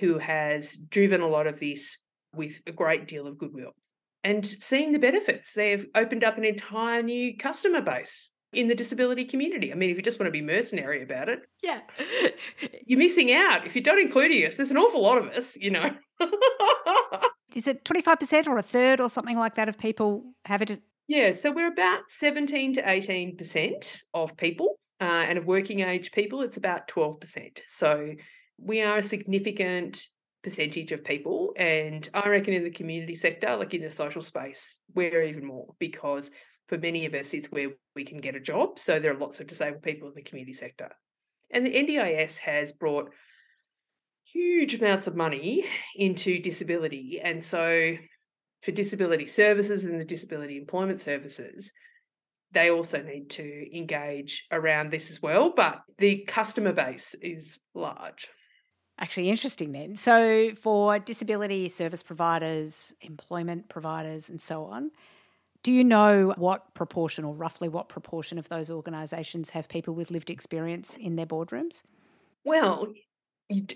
who 0.00 0.18
has 0.18 0.76
driven 0.76 1.20
a 1.20 1.28
lot 1.28 1.46
of 1.46 1.60
this 1.60 1.98
with 2.34 2.60
a 2.66 2.72
great 2.72 3.08
deal 3.08 3.26
of 3.26 3.38
goodwill 3.38 3.72
and 4.22 4.44
seeing 4.46 4.92
the 4.92 4.98
benefits. 4.98 5.54
They've 5.54 5.86
opened 5.94 6.24
up 6.24 6.38
an 6.38 6.44
entire 6.44 7.02
new 7.02 7.36
customer 7.36 7.80
base 7.80 8.30
in 8.52 8.68
the 8.68 8.74
disability 8.74 9.24
community. 9.24 9.72
I 9.72 9.74
mean, 9.74 9.90
if 9.90 9.96
you 9.96 10.02
just 10.02 10.18
want 10.18 10.28
to 10.28 10.32
be 10.32 10.40
mercenary 10.40 11.02
about 11.02 11.28
it, 11.28 11.40
yeah, 11.62 11.80
you're 12.86 12.98
missing 12.98 13.32
out 13.32 13.66
if 13.66 13.74
you're 13.74 13.84
not 13.84 13.98
including 13.98 14.46
us. 14.46 14.56
There's 14.56 14.70
an 14.70 14.78
awful 14.78 15.02
lot 15.02 15.18
of 15.18 15.28
us, 15.28 15.56
you 15.56 15.70
know. 15.70 15.90
Is 17.54 17.66
it 17.66 17.84
25% 17.84 18.46
or 18.46 18.58
a 18.58 18.62
third 18.62 19.00
or 19.00 19.08
something 19.08 19.38
like 19.38 19.54
that 19.54 19.68
of 19.68 19.78
people 19.78 20.32
have 20.44 20.62
it? 20.62 20.80
Yeah, 21.08 21.32
so 21.32 21.50
we're 21.50 21.72
about 21.72 22.02
17 22.08 22.74
to 22.74 22.82
18% 22.82 24.02
of 24.12 24.36
people, 24.36 24.78
uh, 25.00 25.04
and 25.04 25.38
of 25.38 25.46
working 25.46 25.80
age 25.80 26.12
people, 26.12 26.42
it's 26.42 26.56
about 26.56 26.88
12%. 26.88 27.60
So 27.66 28.14
we 28.58 28.82
are 28.82 28.98
a 28.98 29.02
significant 29.02 30.06
percentage 30.42 30.92
of 30.92 31.04
people. 31.04 31.52
And 31.56 32.08
I 32.14 32.28
reckon 32.28 32.54
in 32.54 32.64
the 32.64 32.70
community 32.70 33.14
sector, 33.14 33.56
like 33.56 33.74
in 33.74 33.82
the 33.82 33.90
social 33.90 34.22
space, 34.22 34.78
we're 34.94 35.22
even 35.22 35.44
more 35.44 35.74
because 35.78 36.30
for 36.68 36.78
many 36.78 37.06
of 37.06 37.14
us, 37.14 37.34
it's 37.34 37.50
where 37.50 37.70
we 37.96 38.04
can 38.04 38.18
get 38.18 38.34
a 38.34 38.40
job. 38.40 38.78
So 38.78 38.98
there 38.98 39.12
are 39.12 39.18
lots 39.18 39.40
of 39.40 39.46
disabled 39.46 39.82
people 39.82 40.08
in 40.08 40.14
the 40.14 40.22
community 40.22 40.52
sector. 40.52 40.90
And 41.50 41.64
the 41.64 41.74
NDIS 41.74 42.38
has 42.38 42.72
brought 42.72 43.10
huge 44.24 44.74
amounts 44.74 45.06
of 45.06 45.16
money 45.16 45.64
into 45.96 46.40
disability. 46.40 47.20
And 47.22 47.42
so 47.42 47.96
for 48.62 48.72
disability 48.72 49.26
services 49.26 49.84
and 49.84 49.98
the 49.98 50.04
disability 50.04 50.58
employment 50.58 51.00
services, 51.00 51.72
they 52.52 52.70
also 52.70 53.02
need 53.02 53.30
to 53.30 53.76
engage 53.76 54.46
around 54.52 54.90
this 54.90 55.10
as 55.10 55.22
well. 55.22 55.52
But 55.56 55.80
the 55.96 56.24
customer 56.26 56.72
base 56.72 57.14
is 57.22 57.60
large. 57.74 58.28
Actually, 59.00 59.30
interesting 59.30 59.72
then. 59.72 59.96
So, 59.96 60.50
for 60.60 60.98
disability 60.98 61.68
service 61.68 62.02
providers, 62.02 62.92
employment 63.00 63.68
providers, 63.68 64.28
and 64.28 64.40
so 64.40 64.64
on, 64.64 64.90
do 65.62 65.72
you 65.72 65.84
know 65.84 66.34
what 66.36 66.74
proportion 66.74 67.24
or 67.24 67.34
roughly 67.34 67.68
what 67.68 67.88
proportion 67.88 68.38
of 68.38 68.48
those 68.48 68.70
organisations 68.70 69.50
have 69.50 69.68
people 69.68 69.94
with 69.94 70.10
lived 70.10 70.30
experience 70.30 70.96
in 70.96 71.16
their 71.16 71.26
boardrooms? 71.26 71.82
Well, 72.44 72.92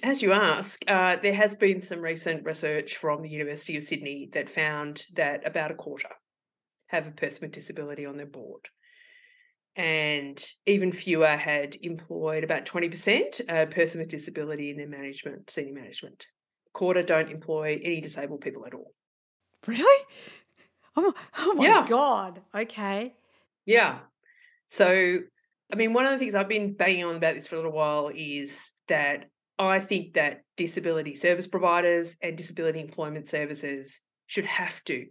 as 0.02 0.22
you 0.22 0.32
ask, 0.32 0.82
uh, 0.86 1.16
there 1.16 1.34
has 1.34 1.54
been 1.54 1.82
some 1.82 2.00
recent 2.00 2.44
research 2.44 2.96
from 2.96 3.22
the 3.22 3.28
University 3.28 3.76
of 3.76 3.82
Sydney 3.82 4.30
that 4.32 4.50
found 4.50 5.06
that 5.14 5.46
about 5.46 5.70
a 5.70 5.74
quarter 5.74 6.08
have 6.88 7.06
a 7.06 7.12
person 7.12 7.40
with 7.42 7.52
disability 7.52 8.04
on 8.04 8.16
their 8.16 8.26
board 8.26 8.68
and 9.76 10.44
even 10.66 10.92
fewer 10.92 11.36
had 11.36 11.76
employed 11.80 12.44
about 12.44 12.66
20% 12.66 13.40
a 13.48 13.66
person 13.66 14.00
with 14.00 14.10
disability 14.10 14.70
in 14.70 14.76
their 14.76 14.88
management, 14.88 15.50
senior 15.50 15.72
management. 15.72 16.26
Quarter 16.74 17.02
don't 17.02 17.30
employ 17.30 17.80
any 17.82 18.00
disabled 18.00 18.42
people 18.42 18.66
at 18.66 18.74
all. 18.74 18.92
Really? 19.66 20.04
Oh, 20.96 21.12
oh 21.38 21.54
my 21.54 21.64
yeah. 21.64 21.86
God. 21.88 22.40
Okay. 22.54 23.14
Yeah. 23.66 24.00
So, 24.68 25.18
I 25.72 25.76
mean, 25.76 25.92
one 25.92 26.06
of 26.06 26.12
the 26.12 26.18
things 26.18 26.34
I've 26.34 26.48
been 26.48 26.74
banging 26.74 27.04
on 27.04 27.16
about 27.16 27.34
this 27.34 27.48
for 27.48 27.56
a 27.56 27.58
little 27.58 27.72
while 27.72 28.10
is 28.14 28.72
that 28.88 29.26
I 29.58 29.80
think 29.80 30.14
that 30.14 30.42
disability 30.56 31.14
service 31.14 31.46
providers 31.46 32.16
and 32.22 32.36
disability 32.36 32.80
employment 32.80 33.28
services 33.28 34.00
should 34.26 34.44
have 34.46 34.82
to 34.84 35.06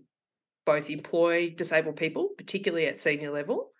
both 0.65 0.89
employ 0.89 1.53
disabled 1.55 1.95
people, 1.95 2.29
particularly 2.37 2.85
at 2.85 2.99
senior 2.99 3.31
level, 3.31 3.71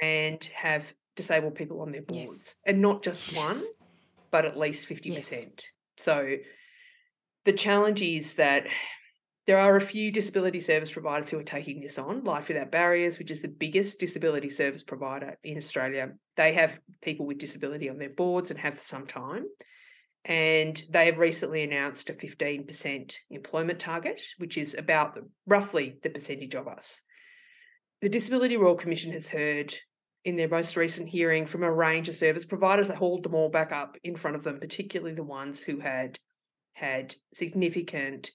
and 0.00 0.42
have 0.54 0.92
disabled 1.16 1.54
people 1.54 1.80
on 1.80 1.90
their 1.92 2.02
boards, 2.02 2.40
yes. 2.44 2.56
and 2.66 2.80
not 2.80 3.02
just 3.02 3.32
yes. 3.32 3.54
one, 3.54 3.62
but 4.30 4.44
at 4.44 4.56
least 4.56 4.88
50%. 4.88 5.06
Yes. 5.06 5.42
So 5.96 6.36
the 7.44 7.52
challenge 7.52 8.02
is 8.02 8.34
that 8.34 8.66
there 9.48 9.58
are 9.58 9.76
a 9.76 9.80
few 9.80 10.12
disability 10.12 10.60
service 10.60 10.90
providers 10.90 11.30
who 11.30 11.38
are 11.38 11.42
taking 11.42 11.80
this 11.80 11.98
on. 11.98 12.22
Life 12.22 12.48
Without 12.48 12.70
Barriers, 12.70 13.18
which 13.18 13.30
is 13.30 13.40
the 13.40 13.48
biggest 13.48 13.98
disability 13.98 14.50
service 14.50 14.82
provider 14.82 15.38
in 15.42 15.56
Australia, 15.56 16.10
they 16.36 16.52
have 16.52 16.78
people 17.00 17.24
with 17.24 17.38
disability 17.38 17.88
on 17.88 17.96
their 17.96 18.10
boards 18.10 18.50
and 18.50 18.60
have 18.60 18.74
for 18.74 18.84
some 18.84 19.06
time. 19.06 19.46
And 20.26 20.80
they 20.90 21.06
have 21.06 21.16
recently 21.16 21.62
announced 21.62 22.10
a 22.10 22.12
15% 22.12 23.14
employment 23.30 23.80
target, 23.80 24.20
which 24.36 24.58
is 24.58 24.74
about 24.74 25.14
the, 25.14 25.26
roughly 25.46 25.96
the 26.02 26.10
percentage 26.10 26.54
of 26.54 26.68
us. 26.68 27.00
The 28.02 28.10
Disability 28.10 28.58
Royal 28.58 28.74
Commission 28.74 29.12
has 29.12 29.30
heard 29.30 29.74
in 30.26 30.36
their 30.36 30.48
most 30.48 30.76
recent 30.76 31.08
hearing 31.08 31.46
from 31.46 31.62
a 31.62 31.72
range 31.72 32.10
of 32.10 32.16
service 32.16 32.44
providers. 32.44 32.88
They 32.88 32.96
hauled 32.96 33.22
them 33.22 33.34
all 33.34 33.48
back 33.48 33.72
up 33.72 33.96
in 34.04 34.14
front 34.14 34.36
of 34.36 34.44
them, 34.44 34.58
particularly 34.58 35.14
the 35.14 35.24
ones 35.24 35.62
who 35.62 35.80
had 35.80 36.18
had 36.74 37.14
significant 37.32 38.30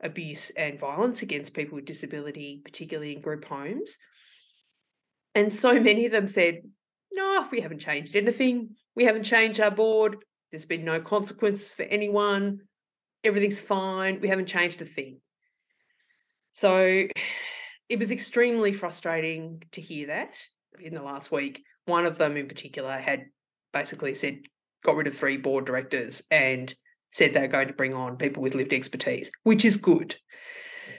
abuse 0.00 0.50
and 0.50 0.78
violence 0.78 1.22
against 1.22 1.54
people 1.54 1.76
with 1.76 1.84
disability, 1.84 2.60
particularly 2.64 3.14
in 3.14 3.20
group 3.20 3.44
homes. 3.44 3.96
And 5.34 5.52
so 5.52 5.80
many 5.80 6.06
of 6.06 6.12
them 6.12 6.28
said, 6.28 6.62
No, 7.12 7.46
we 7.50 7.60
haven't 7.60 7.80
changed 7.80 8.16
anything. 8.16 8.76
We 8.94 9.04
haven't 9.04 9.24
changed 9.24 9.60
our 9.60 9.70
board. 9.70 10.16
There's 10.50 10.66
been 10.66 10.84
no 10.84 11.00
consequences 11.00 11.74
for 11.74 11.82
anyone. 11.82 12.60
Everything's 13.24 13.60
fine. 13.60 14.20
We 14.20 14.28
haven't 14.28 14.46
changed 14.46 14.80
a 14.80 14.86
thing. 14.86 15.20
So 16.52 17.06
it 17.88 17.98
was 17.98 18.10
extremely 18.10 18.72
frustrating 18.72 19.62
to 19.72 19.80
hear 19.80 20.08
that 20.08 20.38
in 20.80 20.94
the 20.94 21.02
last 21.02 21.30
week. 21.30 21.62
One 21.86 22.06
of 22.06 22.18
them 22.18 22.36
in 22.36 22.48
particular 22.48 22.96
had 22.98 23.26
basically 23.72 24.14
said, 24.14 24.40
got 24.82 24.96
rid 24.96 25.06
of 25.06 25.16
three 25.16 25.36
board 25.36 25.66
directors 25.66 26.22
and 26.30 26.74
said 27.10 27.32
they're 27.32 27.48
going 27.48 27.68
to 27.68 27.74
bring 27.74 27.94
on 27.94 28.16
people 28.16 28.42
with 28.42 28.54
lived 28.54 28.72
expertise, 28.72 29.30
which 29.42 29.64
is 29.64 29.76
good. 29.76 30.16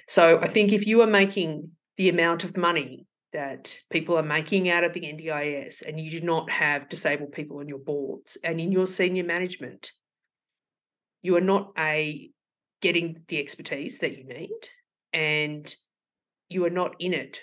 So 0.07 0.39
I 0.39 0.47
think 0.47 0.71
if 0.71 0.87
you 0.87 1.01
are 1.01 1.07
making 1.07 1.71
the 1.97 2.09
amount 2.09 2.43
of 2.43 2.57
money 2.57 3.05
that 3.33 3.77
people 3.91 4.17
are 4.17 4.23
making 4.23 4.69
out 4.69 4.83
of 4.83 4.93
the 4.93 5.01
NDIS 5.01 5.81
and 5.85 5.99
you 5.99 6.09
do 6.09 6.21
not 6.21 6.49
have 6.49 6.89
disabled 6.89 7.33
people 7.33 7.59
on 7.59 7.67
your 7.67 7.79
boards 7.79 8.37
and 8.43 8.59
in 8.59 8.71
your 8.71 8.87
senior 8.87 9.23
management, 9.23 9.91
you 11.21 11.35
are 11.35 11.41
not 11.41 11.71
a 11.77 12.29
getting 12.81 13.23
the 13.27 13.39
expertise 13.39 13.97
that 13.99 14.17
you 14.17 14.23
need 14.23 14.69
and 15.13 15.75
you 16.49 16.63
are 16.65 16.69
not 16.71 16.95
in 16.99 17.13
it 17.13 17.41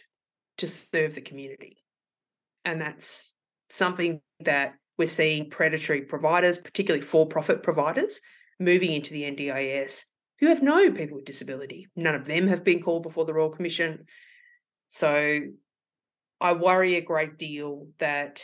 to 0.59 0.66
serve 0.66 1.14
the 1.14 1.20
community. 1.20 1.79
And 2.64 2.81
that's 2.81 3.33
something 3.68 4.20
that 4.40 4.74
we're 4.96 5.09
seeing 5.09 5.50
predatory 5.50 6.03
providers, 6.03 6.59
particularly 6.59 7.05
for 7.05 7.27
profit 7.27 7.62
providers, 7.62 8.20
moving 8.61 8.93
into 8.93 9.12
the 9.12 9.23
NDIS 9.23 10.05
who 10.40 10.49
have 10.49 10.62
no 10.62 10.90
people 10.90 11.17
with 11.17 11.25
disability. 11.25 11.88
None 11.97 12.14
of 12.14 12.27
them 12.27 12.49
have 12.49 12.64
been 12.64 12.83
called 12.83 13.03
before 13.03 13.25
the 13.25 13.35
Royal 13.35 13.51
Commission. 13.51 14.05
So 14.88 15.40
I 16.40 16.53
worry 16.53 16.97
a 16.97 17.01
great 17.01 17.38
deal 17.38 17.88
that 17.99 18.43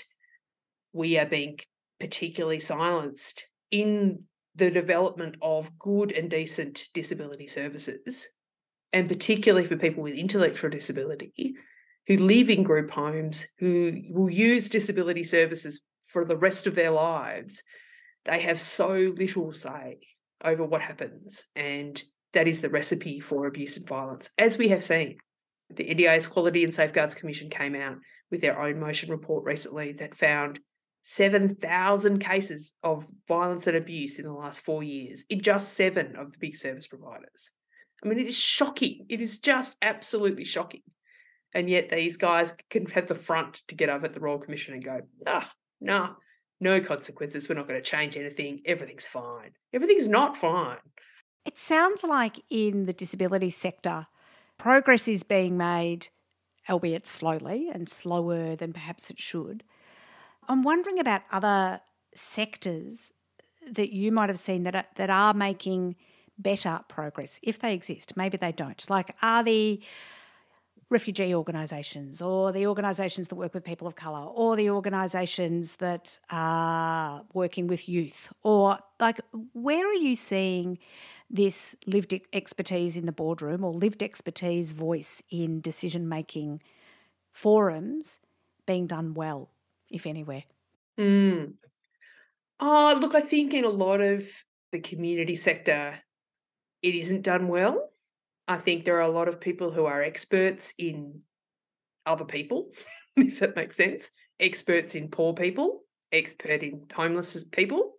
we 0.93 1.19
are 1.19 1.27
being 1.27 1.59
particularly 1.99 2.61
silenced 2.61 3.45
in 3.71 4.25
the 4.55 4.71
development 4.71 5.37
of 5.43 5.79
good 5.79 6.13
and 6.13 6.31
decent 6.31 6.85
disability 6.95 7.47
services, 7.47 8.29
and 8.93 9.09
particularly 9.09 9.67
for 9.67 9.77
people 9.77 10.03
with 10.03 10.15
intellectual 10.15 10.71
disability 10.71 11.55
who 12.07 12.17
live 12.17 12.51
in 12.51 12.63
group 12.63 12.91
homes, 12.91 13.47
who 13.59 14.03
will 14.11 14.31
use 14.31 14.69
disability 14.69 15.23
services 15.23 15.81
for 16.05 16.25
the 16.25 16.37
rest 16.37 16.67
of 16.67 16.75
their 16.75 16.91
lives, 16.91 17.63
they 18.25 18.41
have 18.41 18.61
so 18.61 19.13
little 19.17 19.53
say 19.53 19.99
over 20.45 20.65
what 20.65 20.83
happens. 20.83 21.45
And 21.55 22.03
that 22.33 22.49
is 22.49 22.61
the 22.61 22.71
recipe 22.71 23.21
for 23.21 23.47
abuse 23.47 23.77
and 23.77 23.87
violence, 23.87 24.31
as 24.39 24.59
we 24.59 24.69
have 24.69 24.83
seen. 24.83 25.19
The 25.71 25.85
NDIS 25.85 26.29
Quality 26.31 26.65
and 26.65 26.75
Safeguards 26.75 27.15
Commission 27.15 27.49
came 27.49 27.75
out 27.75 27.99
with 28.31 28.41
their 28.41 28.61
own 28.61 28.81
motion 28.81 29.11
report 29.11 29.45
recently 29.45 29.93
that 29.95 30.17
found 30.17 30.61
7,000 31.03 32.19
cases 32.19 32.73
of 32.83 33.07
violence 33.27 33.67
and 33.67 33.77
abuse 33.77 34.19
in 34.19 34.25
the 34.25 34.33
last 34.33 34.65
four 34.65 34.83
years 34.83 35.25
in 35.31 35.41
just 35.41 35.75
seven 35.75 36.17
of 36.17 36.33
the 36.33 36.39
big 36.39 36.57
service 36.57 36.87
providers. 36.87 37.51
I 38.05 38.09
mean, 38.09 38.19
it 38.19 38.27
is 38.27 38.39
shocking. 38.39 39.07
It 39.09 39.21
is 39.21 39.39
just 39.39 39.77
absolutely 39.83 40.45
shocking. 40.45 40.83
And 41.55 41.69
yet 41.69 41.91
these 41.91 42.17
guys 42.17 42.55
can 42.69 42.87
have 42.87 43.09
the 43.09 43.15
front 43.15 43.63
to 43.69 43.75
get 43.75 43.89
up 43.89 44.05
at 44.05 44.13
the 44.13 44.21
Royal 44.21 44.39
Commission 44.39 44.75
and 44.75 44.85
go, 44.85 45.01
ah, 45.27 45.51
nah, 45.81 46.11
no 46.61 46.81
consequences. 46.81 47.49
We're 47.49 47.55
not 47.55 47.69
going 47.69 47.83
to 47.83 47.91
change 47.91 48.17
anything. 48.17 48.61
Everything's 48.67 49.09
fine. 49.09 49.53
Everything's 49.73 50.09
not 50.09 50.37
fine. 50.37 50.79
It 51.45 51.59
sounds 51.59 52.05
like 52.05 52.41
in 52.51 52.87
the 52.87 52.93
disability 52.93 53.51
sector, 53.51 54.07
progress 54.59 55.09
is 55.09 55.23
being 55.23 55.57
made, 55.57 56.09
albeit 56.69 57.07
slowly 57.07 57.69
and 57.73 57.89
slower 57.89 58.57
than 58.57 58.73
perhaps 58.73 59.11
it 59.11 59.19
should. 59.19 59.65
I'm 60.49 60.63
wondering 60.63 60.99
about 60.99 61.23
other 61.33 61.81
sectors 62.15 63.13
that 63.71 63.93
you 63.93 64.13
might 64.13 64.29
have 64.29 64.39
seen 64.39 64.65
that 64.65 64.75
are, 64.75 64.87
that 64.97 65.11
are 65.11 65.35
making 65.35 65.97
better 66.41 66.81
progress 66.89 67.39
if 67.43 67.59
they 67.59 67.75
exist? 67.75 68.17
Maybe 68.17 68.37
they 68.37 68.53
don't. 68.53 68.89
Like, 68.89 69.15
are 69.23 69.43
the 69.43 69.81
refugee 70.91 71.33
organisations 71.33 72.21
or 72.21 72.51
the 72.51 72.67
organisations 72.67 73.29
that 73.29 73.37
work 73.37 73.55
with 73.55 73.65
people 73.65 73.87
of 73.87 73.95
colour 73.95 74.25
or 74.25 74.57
the 74.57 74.69
organisations 74.69 75.77
that 75.77 76.19
are 76.31 77.23
working 77.33 77.69
with 77.69 77.89
youth 77.89 78.33
or 78.43 78.77
like 78.99 79.21
where 79.53 79.87
are 79.87 79.95
you 79.95 80.17
seeing 80.17 80.79
this 81.31 81.77
lived 81.87 82.13
expertise 82.33 82.97
in 82.97 83.07
the 83.07 83.13
boardroom 83.13 83.65
or 83.65 83.73
lived 83.73 84.03
expertise 84.03 84.73
voice 84.73 85.23
in 85.31 85.61
decision 85.61 86.09
making 86.09 86.61
forums 87.31 88.19
being 88.67 88.89
done 88.89 89.15
well 89.15 89.49
if 89.93 90.07
anywhere 90.07 90.43
mm. 90.99 91.53
oh 92.59 92.99
look 93.01 93.15
i 93.15 93.21
think 93.21 93.55
in 93.55 93.65
a 93.65 93.69
lot 93.69 94.01
of 94.01 94.29
the 94.73 94.81
community 94.81 95.37
sector 95.37 96.01
it 96.83 96.97
isn't 96.97 97.23
done 97.23 97.47
well 97.47 97.91
I 98.51 98.57
think 98.57 98.85
there 98.85 98.97
are 98.97 99.03
a 99.03 99.09
lot 99.09 99.29
of 99.29 99.41
people 99.41 99.71
who 99.71 99.85
are 99.85 100.03
experts 100.03 100.75
in 100.77 101.21
other 102.05 102.25
people, 102.25 102.73
if 103.17 103.39
that 103.39 103.55
makes 103.55 103.77
sense, 103.77 104.11
experts 104.41 104.97
in 104.97 105.09
poor 105.09 105.35
people, 105.35 105.83
expert 106.11 106.65
in 106.65 106.87
homeless 106.93 107.45
people, 107.53 107.93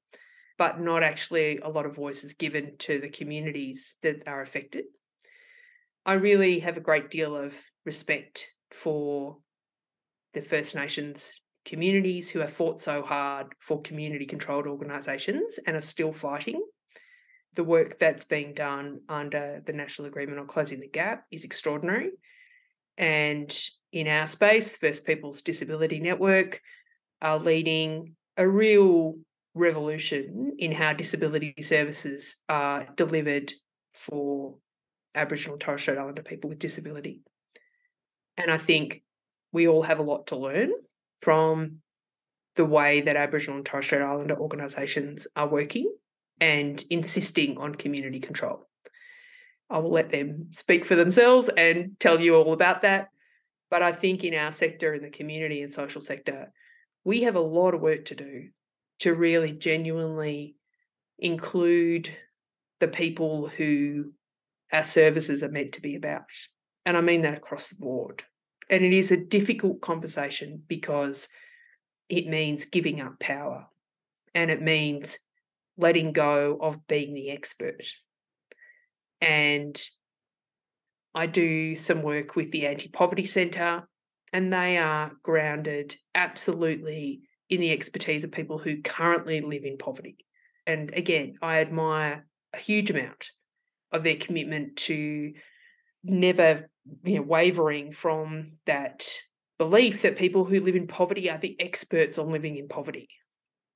but 0.57 0.81
not 0.81 1.03
actually 1.03 1.59
a 1.59 1.69
lot 1.69 1.85
of 1.85 1.95
voices 1.95 2.33
given 2.33 2.75
to 2.79 2.99
the 2.99 3.07
communities 3.07 3.95
that 4.03 4.27
are 4.27 4.41
affected. 4.41 4.83
I 6.05 6.13
really 6.15 6.59
have 6.59 6.75
a 6.75 6.81
great 6.81 7.09
deal 7.09 7.33
of 7.33 7.55
respect 7.85 8.47
for 8.71 9.37
the 10.33 10.41
First 10.41 10.75
Nations 10.75 11.33
communities 11.63 12.29
who 12.29 12.39
have 12.39 12.51
fought 12.51 12.81
so 12.81 13.03
hard 13.03 13.55
for 13.61 13.81
community 13.81 14.25
controlled 14.25 14.67
organisations 14.67 15.59
and 15.65 15.77
are 15.77 15.81
still 15.81 16.11
fighting 16.11 16.61
the 17.55 17.63
work 17.63 17.99
that's 17.99 18.25
being 18.25 18.53
done 18.53 19.01
under 19.09 19.61
the 19.65 19.73
National 19.73 20.07
Agreement 20.07 20.39
on 20.39 20.47
Closing 20.47 20.79
the 20.79 20.87
Gap 20.87 21.25
is 21.31 21.43
extraordinary. 21.43 22.11
And 22.97 23.57
in 23.91 24.07
our 24.07 24.27
space, 24.27 24.77
First 24.77 25.05
Peoples 25.05 25.41
Disability 25.41 25.99
Network 25.99 26.61
are 27.21 27.39
leading 27.39 28.15
a 28.37 28.47
real 28.47 29.15
revolution 29.53 30.53
in 30.57 30.71
how 30.71 30.93
disability 30.93 31.53
services 31.61 32.37
are 32.47 32.87
delivered 32.95 33.53
for 33.93 34.55
Aboriginal 35.13 35.55
and 35.55 35.61
Torres 35.61 35.81
Strait 35.81 35.97
Islander 35.97 36.23
people 36.23 36.49
with 36.49 36.59
disability. 36.59 37.19
And 38.37 38.49
I 38.49 38.57
think 38.57 39.03
we 39.51 39.67
all 39.67 39.83
have 39.83 39.99
a 39.99 40.03
lot 40.03 40.27
to 40.27 40.37
learn 40.37 40.71
from 41.21 41.77
the 42.55 42.65
way 42.65 43.01
that 43.01 43.17
Aboriginal 43.17 43.57
and 43.57 43.65
Torres 43.65 43.85
Strait 43.85 44.01
Islander 44.01 44.37
organisations 44.37 45.27
are 45.35 45.47
working 45.47 45.93
and 46.41 46.83
insisting 46.89 47.57
on 47.57 47.75
community 47.75 48.19
control. 48.19 48.67
I 49.69 49.77
will 49.77 49.91
let 49.91 50.09
them 50.09 50.47
speak 50.49 50.83
for 50.83 50.95
themselves 50.95 51.49
and 51.55 51.95
tell 51.99 52.19
you 52.19 52.35
all 52.35 52.51
about 52.51 52.81
that. 52.81 53.09
But 53.69 53.81
I 53.81 53.93
think 53.93 54.25
in 54.25 54.33
our 54.33 54.51
sector, 54.51 54.93
in 54.93 55.01
the 55.01 55.09
community 55.09 55.61
and 55.61 55.71
social 55.71 56.01
sector, 56.01 56.51
we 57.05 57.21
have 57.21 57.35
a 57.35 57.39
lot 57.39 57.73
of 57.73 57.79
work 57.79 58.05
to 58.05 58.15
do 58.15 58.49
to 58.99 59.13
really 59.13 59.53
genuinely 59.53 60.55
include 61.17 62.09
the 62.79 62.87
people 62.87 63.47
who 63.47 64.11
our 64.73 64.83
services 64.83 65.41
are 65.43 65.49
meant 65.49 65.71
to 65.73 65.81
be 65.81 65.95
about. 65.95 66.25
And 66.85 66.97
I 66.97 67.01
mean 67.01 67.21
that 67.21 67.37
across 67.37 67.69
the 67.69 67.75
board. 67.75 68.23
And 68.69 68.83
it 68.83 68.93
is 68.93 69.11
a 69.11 69.17
difficult 69.17 69.81
conversation 69.81 70.63
because 70.67 71.29
it 72.09 72.27
means 72.27 72.65
giving 72.65 72.99
up 72.99 73.19
power 73.19 73.67
and 74.33 74.51
it 74.51 74.61
means 74.61 75.19
letting 75.81 76.13
go 76.13 76.57
of 76.61 76.87
being 76.87 77.13
the 77.13 77.31
expert. 77.31 77.85
And 79.19 79.81
I 81.13 81.25
do 81.25 81.75
some 81.75 82.01
work 82.01 82.35
with 82.35 82.51
the 82.51 82.65
Anti 82.65 82.89
Poverty 82.89 83.25
Centre, 83.25 83.87
and 84.31 84.53
they 84.53 84.77
are 84.77 85.11
grounded 85.23 85.95
absolutely 86.15 87.21
in 87.49 87.59
the 87.59 87.71
expertise 87.71 88.23
of 88.23 88.31
people 88.31 88.57
who 88.57 88.81
currently 88.81 89.41
live 89.41 89.65
in 89.65 89.77
poverty. 89.77 90.15
And 90.65 90.93
again, 90.93 91.35
I 91.41 91.59
admire 91.59 92.25
a 92.53 92.57
huge 92.57 92.89
amount 92.89 93.31
of 93.91 94.03
their 94.03 94.15
commitment 94.15 94.77
to 94.77 95.33
never 96.03 96.69
you 97.03 97.15
know, 97.17 97.21
wavering 97.23 97.91
from 97.91 98.53
that 98.65 99.09
belief 99.57 100.01
that 100.01 100.17
people 100.17 100.45
who 100.45 100.61
live 100.61 100.75
in 100.75 100.87
poverty 100.87 101.29
are 101.29 101.37
the 101.37 101.59
experts 101.59 102.17
on 102.17 102.31
living 102.31 102.57
in 102.57 102.67
poverty 102.67 103.09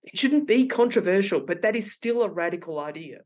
it 0.06 0.18
shouldn't 0.18 0.48
be 0.48 0.68
controversial, 0.68 1.40
but 1.40 1.64
that 1.64 1.76
is 1.76 1.92
still 1.92 2.22
a 2.22 2.30
radical 2.30 2.80
idea. 2.80 3.20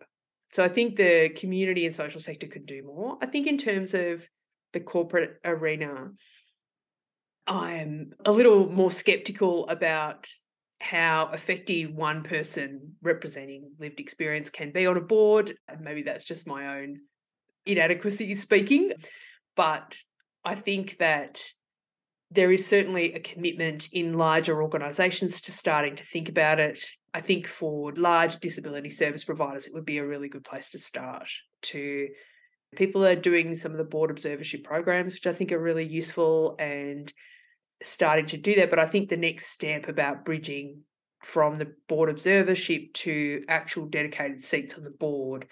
So 0.52 0.64
I 0.64 0.70
think 0.70 0.96
the 0.96 1.30
community 1.30 1.86
and 1.86 1.96
social 1.96 2.22
sector 2.22 2.48
could 2.48 2.66
do 2.66 2.84
more. 2.84 3.18
I 3.22 3.28
think 3.28 3.46
in 3.46 3.58
terms 3.58 3.94
of 3.94 4.28
the 4.74 4.80
corporate 4.80 5.38
arena, 5.44 6.12
I'm 7.46 8.14
a 8.26 8.32
little 8.32 8.70
more 8.70 8.92
skeptical 8.92 9.68
about 9.68 10.28
how 10.80 11.30
effective 11.34 11.92
one 11.92 12.24
person 12.24 12.94
representing 13.02 13.72
lived 13.80 14.00
experience 14.00 14.50
can 14.50 14.72
be 14.72 14.88
on 14.88 14.98
a 14.98 15.02
board. 15.02 15.54
And 15.68 15.82
maybe 15.82 16.04
that's 16.04 16.26
just 16.26 16.48
my 16.48 16.80
own 16.80 17.00
inadequacy 17.66 18.34
speaking. 18.36 18.94
But 19.56 19.98
I 20.46 20.56
think 20.56 20.98
that 21.00 21.44
there 22.32 22.52
is 22.52 22.66
certainly 22.66 23.14
a 23.14 23.20
commitment 23.20 23.90
in 23.92 24.18
larger 24.18 24.62
organisations 24.62 25.42
to 25.42 25.52
starting 25.52 25.96
to 25.96 26.04
think 26.04 26.30
about 26.30 26.60
it. 26.60 26.80
I 27.14 27.22
think 27.22 27.48
for 27.48 27.92
large 27.96 28.40
disability 28.40 28.92
service 28.92 29.24
providers, 29.24 29.66
it 29.66 29.74
would 29.74 29.86
be 29.86 29.98
a 29.98 30.06
really 30.06 30.30
good 30.30 30.44
place 30.44 30.70
to 30.72 30.80
start. 30.80 31.28
To 31.64 32.08
people 32.76 33.04
are 33.04 33.16
doing 33.16 33.56
some 33.56 33.72
of 33.72 33.78
the 33.78 33.84
board 33.84 34.16
observership 34.16 34.64
programs, 34.64 35.14
which 35.14 35.26
I 35.26 35.34
think 35.34 35.52
are 35.52 35.60
really 35.60 35.88
useful 35.88 36.56
and 36.60 37.12
starting 37.82 38.28
to 38.28 38.38
do 38.38 38.56
that. 38.56 38.70
But 38.70 38.80
I 38.80 38.86
think 38.86 39.10
the 39.10 39.18
next 39.18 39.48
step 39.48 39.88
about 39.88 40.24
bridging 40.24 40.84
from 41.24 41.58
the 41.58 41.74
board 41.88 42.16
observership 42.16 42.94
to 42.94 43.44
actual 43.50 43.88
dedicated 43.88 44.42
seats 44.42 44.76
on 44.76 44.84
the 44.84 44.92
board 44.92 45.48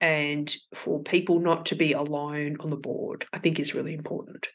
and 0.00 0.54
for 0.74 1.02
people 1.02 1.40
not 1.40 1.66
to 1.66 1.74
be 1.74 1.92
alone 1.92 2.56
on 2.60 2.68
the 2.68 2.76
board, 2.76 3.24
I 3.32 3.38
think 3.38 3.58
is 3.58 3.74
really 3.74 3.94
important. 3.94 4.48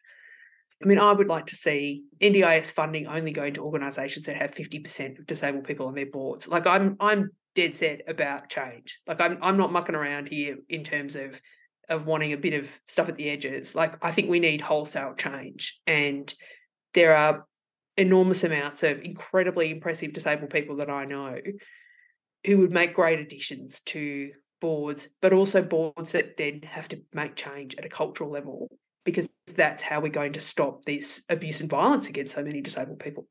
I 0.81 0.85
mean, 0.85 0.99
I 0.99 1.11
would 1.11 1.27
like 1.27 1.47
to 1.47 1.55
see 1.55 2.03
NDIS 2.21 2.71
funding 2.71 3.07
only 3.07 3.31
going 3.31 3.53
to 3.55 3.63
organisations 3.63 4.25
that 4.25 4.37
have 4.37 4.51
50% 4.51 5.19
of 5.19 5.27
disabled 5.27 5.65
people 5.65 5.87
on 5.87 5.95
their 5.95 6.05
boards. 6.05 6.47
Like 6.47 6.65
I'm 6.65 6.95
I'm 6.99 7.31
dead 7.55 7.75
set 7.75 8.01
about 8.07 8.49
change. 8.49 8.99
Like 9.05 9.19
I'm 9.19 9.37
I'm 9.41 9.57
not 9.57 9.73
mucking 9.73 9.95
around 9.95 10.29
here 10.29 10.57
in 10.69 10.83
terms 10.83 11.15
of 11.15 11.41
of 11.89 12.05
wanting 12.05 12.31
a 12.31 12.37
bit 12.37 12.53
of 12.53 12.79
stuff 12.87 13.09
at 13.09 13.15
the 13.15 13.29
edges. 13.29 13.75
Like 13.75 13.97
I 14.03 14.11
think 14.11 14.29
we 14.29 14.39
need 14.39 14.61
wholesale 14.61 15.15
change. 15.15 15.79
And 15.85 16.33
there 16.93 17.15
are 17.15 17.45
enormous 17.97 18.45
amounts 18.45 18.83
of 18.83 19.01
incredibly 19.01 19.71
impressive 19.71 20.13
disabled 20.13 20.51
people 20.51 20.77
that 20.77 20.89
I 20.89 21.03
know 21.03 21.39
who 22.45 22.57
would 22.59 22.71
make 22.71 22.93
great 22.93 23.19
additions 23.19 23.81
to 23.87 24.31
boards, 24.61 25.09
but 25.21 25.33
also 25.33 25.61
boards 25.61 26.13
that 26.13 26.37
then 26.37 26.61
have 26.63 26.87
to 26.89 27.01
make 27.13 27.35
change 27.35 27.75
at 27.75 27.85
a 27.85 27.89
cultural 27.89 28.31
level 28.31 28.69
because 29.03 29.29
that's 29.55 29.83
how 29.83 29.99
we're 29.99 30.09
going 30.09 30.33
to 30.33 30.39
stop 30.39 30.85
this 30.85 31.21
abuse 31.29 31.61
and 31.61 31.69
violence 31.69 32.07
against 32.07 32.35
so 32.35 32.43
many 32.43 32.61
disabled 32.61 32.99
people. 32.99 33.27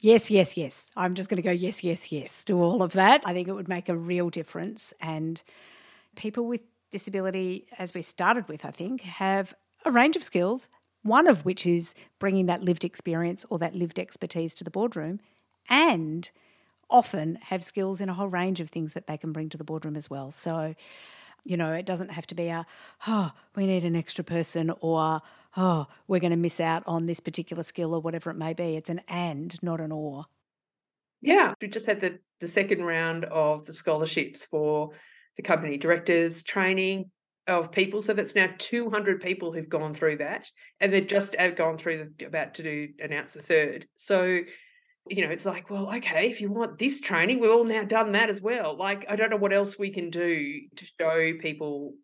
Yes, 0.00 0.30
yes, 0.30 0.56
yes. 0.56 0.90
I'm 0.96 1.14
just 1.14 1.28
going 1.28 1.36
to 1.36 1.42
go 1.42 1.50
yes, 1.50 1.82
yes, 1.82 2.12
yes 2.12 2.44
to 2.44 2.62
all 2.62 2.82
of 2.82 2.92
that. 2.92 3.20
I 3.24 3.32
think 3.32 3.48
it 3.48 3.52
would 3.52 3.68
make 3.68 3.88
a 3.88 3.96
real 3.96 4.30
difference. 4.30 4.94
And 5.00 5.42
people 6.14 6.46
with 6.46 6.60
disability, 6.90 7.66
as 7.78 7.94
we 7.94 8.02
started 8.02 8.48
with, 8.48 8.64
I 8.64 8.70
think, 8.70 9.02
have 9.02 9.54
a 9.84 9.90
range 9.90 10.16
of 10.16 10.22
skills, 10.22 10.68
one 11.02 11.26
of 11.26 11.44
which 11.44 11.66
is 11.66 11.94
bringing 12.18 12.46
that 12.46 12.62
lived 12.62 12.84
experience 12.84 13.44
or 13.50 13.58
that 13.58 13.74
lived 13.74 13.98
expertise 13.98 14.54
to 14.56 14.64
the 14.64 14.70
boardroom, 14.70 15.20
and 15.68 16.30
often 16.90 17.36
have 17.42 17.64
skills 17.64 18.00
in 18.00 18.08
a 18.08 18.14
whole 18.14 18.28
range 18.28 18.60
of 18.60 18.70
things 18.70 18.92
that 18.94 19.06
they 19.06 19.16
can 19.16 19.32
bring 19.32 19.48
to 19.48 19.58
the 19.58 19.64
boardroom 19.64 19.96
as 19.96 20.08
well. 20.08 20.30
So 20.30 20.74
you 21.44 21.56
know, 21.56 21.72
it 21.72 21.86
doesn't 21.86 22.10
have 22.10 22.26
to 22.28 22.34
be 22.34 22.48
a, 22.48 22.66
oh, 23.06 23.32
we 23.56 23.66
need 23.66 23.84
an 23.84 23.96
extra 23.96 24.24
person 24.24 24.72
or, 24.80 25.22
oh, 25.56 25.86
we're 26.06 26.20
going 26.20 26.30
to 26.30 26.36
miss 26.36 26.60
out 26.60 26.82
on 26.86 27.06
this 27.06 27.20
particular 27.20 27.62
skill 27.62 27.94
or 27.94 28.00
whatever 28.00 28.30
it 28.30 28.36
may 28.36 28.52
be. 28.52 28.76
It's 28.76 28.90
an 28.90 29.00
and, 29.08 29.56
not 29.62 29.80
an 29.80 29.92
or. 29.92 30.24
Yeah, 31.20 31.54
we 31.60 31.68
just 31.68 31.86
had 31.86 32.00
the, 32.00 32.18
the 32.40 32.46
second 32.46 32.84
round 32.84 33.24
of 33.24 33.66
the 33.66 33.72
scholarships 33.72 34.44
for 34.44 34.90
the 35.36 35.42
company 35.42 35.76
directors 35.76 36.42
training 36.42 37.10
of 37.46 37.72
people. 37.72 38.02
So 38.02 38.12
that's 38.12 38.34
now 38.34 38.50
200 38.58 39.20
people 39.20 39.52
who've 39.52 39.68
gone 39.68 39.94
through 39.94 40.18
that. 40.18 40.50
And 40.80 40.92
they're 40.92 41.00
just 41.00 41.34
uh, 41.36 41.50
gone 41.50 41.78
through 41.78 42.12
the, 42.18 42.26
about 42.26 42.54
to 42.54 42.62
do 42.62 42.88
announce 43.00 43.32
the 43.32 43.42
third. 43.42 43.86
So 43.96 44.40
you 45.10 45.26
know, 45.26 45.32
it's 45.32 45.46
like, 45.46 45.70
well, 45.70 45.94
okay, 45.96 46.28
if 46.28 46.40
you 46.40 46.50
want 46.50 46.78
this 46.78 47.00
training, 47.00 47.40
we've 47.40 47.50
all 47.50 47.64
now 47.64 47.84
done 47.84 48.12
that 48.12 48.30
as 48.30 48.40
well. 48.40 48.76
Like, 48.76 49.06
I 49.08 49.16
don't 49.16 49.30
know 49.30 49.36
what 49.36 49.52
else 49.52 49.78
we 49.78 49.90
can 49.90 50.10
do 50.10 50.60
to 50.76 50.86
show 51.00 51.32
people 51.40 51.94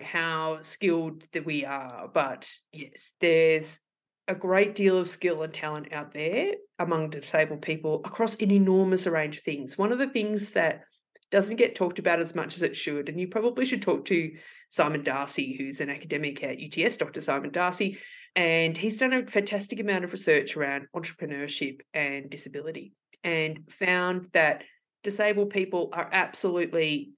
how 0.00 0.58
skilled 0.62 1.24
that 1.32 1.46
we 1.46 1.64
are. 1.64 2.08
But 2.12 2.50
yes, 2.72 3.12
there's 3.20 3.80
a 4.28 4.34
great 4.34 4.74
deal 4.74 4.98
of 4.98 5.08
skill 5.08 5.42
and 5.42 5.52
talent 5.52 5.92
out 5.92 6.12
there 6.12 6.54
among 6.78 7.10
disabled 7.10 7.62
people 7.62 8.02
across 8.04 8.34
an 8.36 8.50
enormous 8.50 9.06
range 9.06 9.38
of 9.38 9.44
things. 9.44 9.78
One 9.78 9.92
of 9.92 9.98
the 9.98 10.08
things 10.08 10.50
that 10.50 10.82
doesn't 11.30 11.56
get 11.56 11.74
talked 11.74 11.98
about 11.98 12.20
as 12.20 12.34
much 12.34 12.56
as 12.56 12.62
it 12.62 12.76
should. 12.76 13.08
And 13.08 13.18
you 13.18 13.28
probably 13.28 13.64
should 13.64 13.82
talk 13.82 14.04
to 14.06 14.32
Simon 14.68 15.02
Darcy, 15.02 15.56
who's 15.56 15.80
an 15.80 15.90
academic 15.90 16.42
at 16.42 16.58
UTS, 16.60 16.96
Dr. 16.96 17.20
Simon 17.20 17.50
Darcy, 17.50 17.98
and 18.36 18.76
he's 18.76 18.98
done 18.98 19.14
a 19.14 19.26
fantastic 19.26 19.80
amount 19.80 20.04
of 20.04 20.12
research 20.12 20.56
around 20.56 20.86
entrepreneurship 20.94 21.80
and 21.94 22.28
disability 22.28 22.92
and 23.24 23.60
found 23.80 24.28
that 24.34 24.62
disabled 25.02 25.50
people 25.50 25.88
are 25.94 26.08
absolutely 26.12 27.12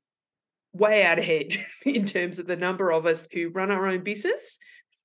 way 0.73 1.05
out 1.05 1.19
ahead 1.19 1.57
in 1.85 2.07
terms 2.07 2.39
of 2.39 2.47
the 2.47 2.57
number 2.57 2.93
of 2.93 3.05
us 3.05 3.27
who 3.33 3.49
run 3.49 3.73
our 3.73 3.87
own 3.87 4.05
business, 4.05 4.59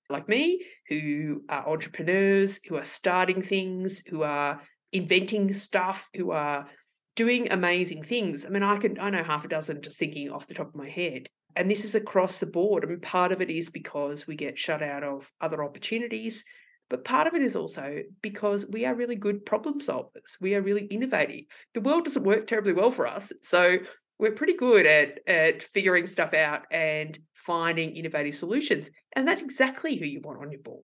like 0.09 0.29
me, 0.29 0.63
who 0.87 1.43
are 1.49 1.67
entrepreneurs, 1.67 2.59
who 2.69 2.75
are 2.77 2.83
starting 2.83 3.41
things, 3.41 4.03
who 4.07 4.21
are 4.21 4.61
inventing 4.91 5.51
stuff, 5.51 6.09
who 6.13 6.29
are 6.29 6.67
doing 7.15 7.51
amazing 7.51 8.03
things. 8.03 8.45
I 8.45 8.49
mean, 8.49 8.63
I 8.63 8.77
can 8.77 8.99
I 8.99 9.09
know 9.09 9.23
half 9.23 9.45
a 9.45 9.47
dozen 9.47 9.81
just 9.81 9.97
thinking 9.97 10.29
off 10.29 10.47
the 10.47 10.53
top 10.53 10.69
of 10.69 10.75
my 10.75 10.89
head. 10.89 11.27
And 11.55 11.69
this 11.69 11.85
is 11.85 11.95
across 11.95 12.39
the 12.39 12.45
board. 12.45 12.83
I 12.83 12.87
mean, 12.87 12.99
part 12.99 13.31
of 13.31 13.41
it 13.41 13.49
is 13.49 13.69
because 13.69 14.27
we 14.27 14.35
get 14.35 14.57
shut 14.57 14.81
out 14.81 15.03
of 15.03 15.31
other 15.39 15.63
opportunities, 15.63 16.43
but 16.89 17.05
part 17.05 17.27
of 17.27 17.33
it 17.33 17.41
is 17.41 17.55
also 17.55 18.01
because 18.21 18.65
we 18.67 18.85
are 18.85 18.95
really 18.95 19.15
good 19.15 19.45
problem 19.45 19.79
solvers. 19.79 20.37
We 20.39 20.55
are 20.55 20.61
really 20.61 20.85
innovative. 20.85 21.45
The 21.73 21.81
world 21.81 22.05
doesn't 22.05 22.23
work 22.23 22.47
terribly 22.47 22.73
well 22.73 22.91
for 22.91 23.07
us. 23.07 23.31
So 23.41 23.77
we're 24.19 24.31
pretty 24.31 24.55
good 24.55 24.85
at, 24.85 25.19
at 25.27 25.63
figuring 25.63 26.07
stuff 26.07 26.33
out 26.33 26.63
and 26.71 27.17
finding 27.33 27.95
innovative 27.95 28.35
solutions. 28.35 28.89
And 29.13 29.27
that's 29.27 29.41
exactly 29.41 29.95
who 29.97 30.05
you 30.05 30.21
want 30.21 30.39
on 30.39 30.51
your 30.51 30.61
board. 30.61 30.83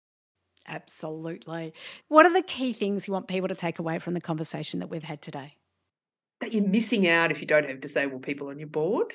Absolutely. 0.67 1.75
What 2.09 2.27
are 2.27 2.33
the 2.33 2.43
key 2.43 2.73
things 2.73 3.07
you 3.07 3.13
want 3.13 3.29
people 3.29 3.49
to 3.49 3.55
take 3.55 3.79
away 3.79 3.99
from 3.99 4.15
the 4.15 4.21
conversation 4.21 4.81
that 4.81 4.91
we've 4.91 5.03
had 5.03 5.21
today? 5.21 5.57
That 6.41 6.53
you're 6.53 6.67
missing 6.67 7.09
out 7.09 7.31
if 7.31 7.41
you 7.41 7.47
don't 7.47 7.69
have 7.69 7.81
disabled 7.81 8.23
people 8.23 8.49
on 8.49 8.59
your 8.59 8.69
board. 8.69 9.13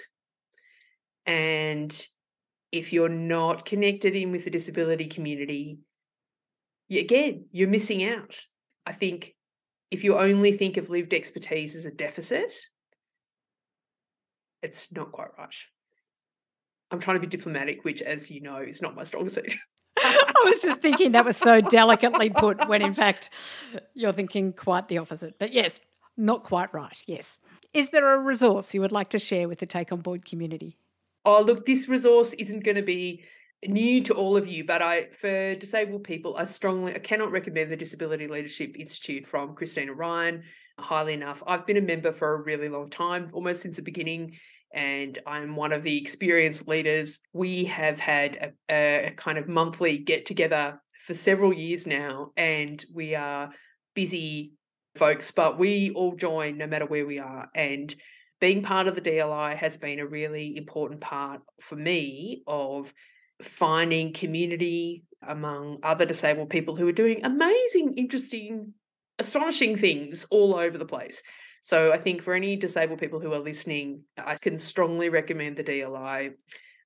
And 1.30 1.96
if 2.72 2.92
you're 2.92 3.08
not 3.08 3.64
connected 3.64 4.16
in 4.16 4.32
with 4.32 4.46
the 4.46 4.50
disability 4.50 5.06
community, 5.06 5.78
again, 6.92 7.46
you're 7.52 7.68
missing 7.68 8.04
out. 8.04 8.36
I 8.88 8.94
think 8.94 9.36
if 9.92 10.04
you 10.04 10.18
only 10.18 10.52
think 10.54 10.78
of 10.78 10.90
lived 10.90 11.14
expertise 11.14 11.76
as 11.76 11.86
a 11.86 11.92
deficit, 11.92 12.52
it's 14.64 14.92
not 14.92 15.12
quite 15.12 15.28
right. 15.38 15.54
I'm 16.90 17.00
trying 17.00 17.18
to 17.18 17.22
be 17.22 17.28
diplomatic, 17.28 17.86
which, 17.86 18.02
as 18.02 18.32
you 18.32 18.42
know, 18.42 18.58
is 18.58 18.82
not 18.82 18.96
my 18.96 19.04
strong 19.04 19.30
suit. 19.30 19.56
I 20.00 20.44
was 20.46 20.58
just 20.58 20.80
thinking 20.80 21.12
that 21.12 21.26
was 21.26 21.38
so 21.38 21.62
delicately 21.62 22.32
put 22.32 22.68
when 22.68 22.82
in 22.82 22.94
fact 22.96 23.30
you're 23.94 24.14
thinking 24.14 24.52
quite 24.52 24.88
the 24.88 24.98
opposite. 24.98 25.38
But 25.38 25.54
yes, 25.54 25.80
not 26.18 26.44
quite 26.44 26.74
right. 26.74 27.04
Yes. 27.06 27.40
Is 27.72 27.92
there 27.92 28.16
a 28.16 28.18
resource 28.18 28.74
you 28.74 28.82
would 28.82 28.92
like 28.92 29.12
to 29.12 29.20
share 29.20 29.48
with 29.48 29.60
the 29.60 29.68
Take 29.68 29.92
On 29.92 30.02
Board 30.02 30.26
community? 30.26 30.80
Oh, 31.30 31.44
look, 31.44 31.68
this 31.68 31.88
resource 31.88 32.34
isn't 32.34 32.64
going 32.64 32.78
to 32.78 32.82
be 32.82 33.24
new 33.64 34.02
to 34.06 34.16
all 34.16 34.36
of 34.36 34.48
you, 34.48 34.66
but 34.66 34.82
I 34.82 35.10
for 35.12 35.54
disabled 35.54 36.04
people, 36.04 36.36
I 36.36 36.46
strongly 36.46 36.96
I 36.96 36.98
cannot 36.98 37.30
recommend 37.30 37.72
the 37.72 37.76
Disability 37.76 38.28
Leadership 38.28 38.76
Institute 38.80 39.28
from 39.28 39.54
Christina 39.54 39.94
Ryan 39.94 40.42
highly 40.80 41.14
enough. 41.14 41.44
I've 41.46 41.68
been 41.68 41.78
a 41.78 41.82
member 41.82 42.12
for 42.12 42.34
a 42.34 42.42
really 42.42 42.68
long 42.68 42.90
time, 42.90 43.30
almost 43.32 43.62
since 43.62 43.76
the 43.76 43.84
beginning 43.84 44.38
and 44.74 45.20
I'm 45.28 45.56
one 45.56 45.72
of 45.72 45.84
the 45.84 46.02
experienced 46.02 46.68
leaders. 46.68 47.20
We 47.32 47.66
have 47.66 48.00
had 48.00 48.56
a, 48.68 49.10
a 49.10 49.14
kind 49.16 49.38
of 49.38 49.48
monthly 49.48 50.00
get 50.00 50.26
together 50.26 50.82
for 51.06 51.14
several 51.14 51.54
years 51.54 51.86
now, 51.86 52.32
and 52.38 52.84
we 52.92 53.14
are 53.14 53.52
busy 53.94 54.54
folks, 54.96 55.30
but 55.30 55.60
we 55.60 55.92
all 55.92 56.16
join 56.16 56.58
no 56.58 56.66
matter 56.66 56.88
where 56.88 57.06
we 57.06 57.20
are. 57.20 57.50
And 57.54 57.94
being 58.40 58.64
part 58.64 58.88
of 58.88 58.96
the 58.96 59.02
DLI 59.02 59.56
has 59.58 59.78
been 59.78 60.00
a 60.00 60.06
really 60.06 60.56
important 60.56 61.02
part 61.02 61.42
for 61.62 61.76
me 61.76 62.44
of 62.48 62.94
finding 63.42 64.14
community 64.14 65.04
among 65.28 65.80
other 65.84 66.06
disabled 66.06 66.50
people 66.50 66.76
who 66.76 66.88
are 66.88 66.94
doing 66.94 67.24
amazing, 67.24 67.96
interesting, 67.98 68.74
astonishing 69.18 69.76
things 69.76 70.26
all 70.30 70.56
over 70.56 70.78
the 70.78 70.86
place. 70.86 71.22
So 71.62 71.92
I 71.92 71.98
think 71.98 72.24
for 72.24 72.34
any 72.34 72.56
disabled 72.56 73.00
people 73.00 73.20
who 73.20 73.34
are 73.34 73.40
listening, 73.40 74.04
I 74.18 74.36
can 74.36 74.58
strongly 74.60 75.10
recommend 75.10 75.58
the 75.58 75.64
DLI 75.64 76.32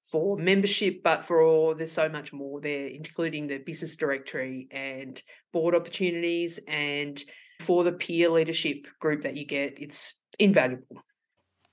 for 0.05 0.37
membership, 0.37 1.03
but 1.03 1.25
for 1.25 1.41
all, 1.41 1.75
there's 1.75 1.91
so 1.91 2.09
much 2.09 2.33
more 2.33 2.59
there, 2.59 2.87
including 2.87 3.47
the 3.47 3.59
business 3.59 3.95
directory 3.95 4.67
and 4.71 5.21
board 5.53 5.75
opportunities. 5.75 6.59
And 6.67 7.23
for 7.61 7.83
the 7.83 7.93
peer 7.93 8.29
leadership 8.29 8.87
group 8.99 9.21
that 9.21 9.37
you 9.37 9.45
get, 9.45 9.75
it's 9.77 10.15
invaluable. 10.39 11.03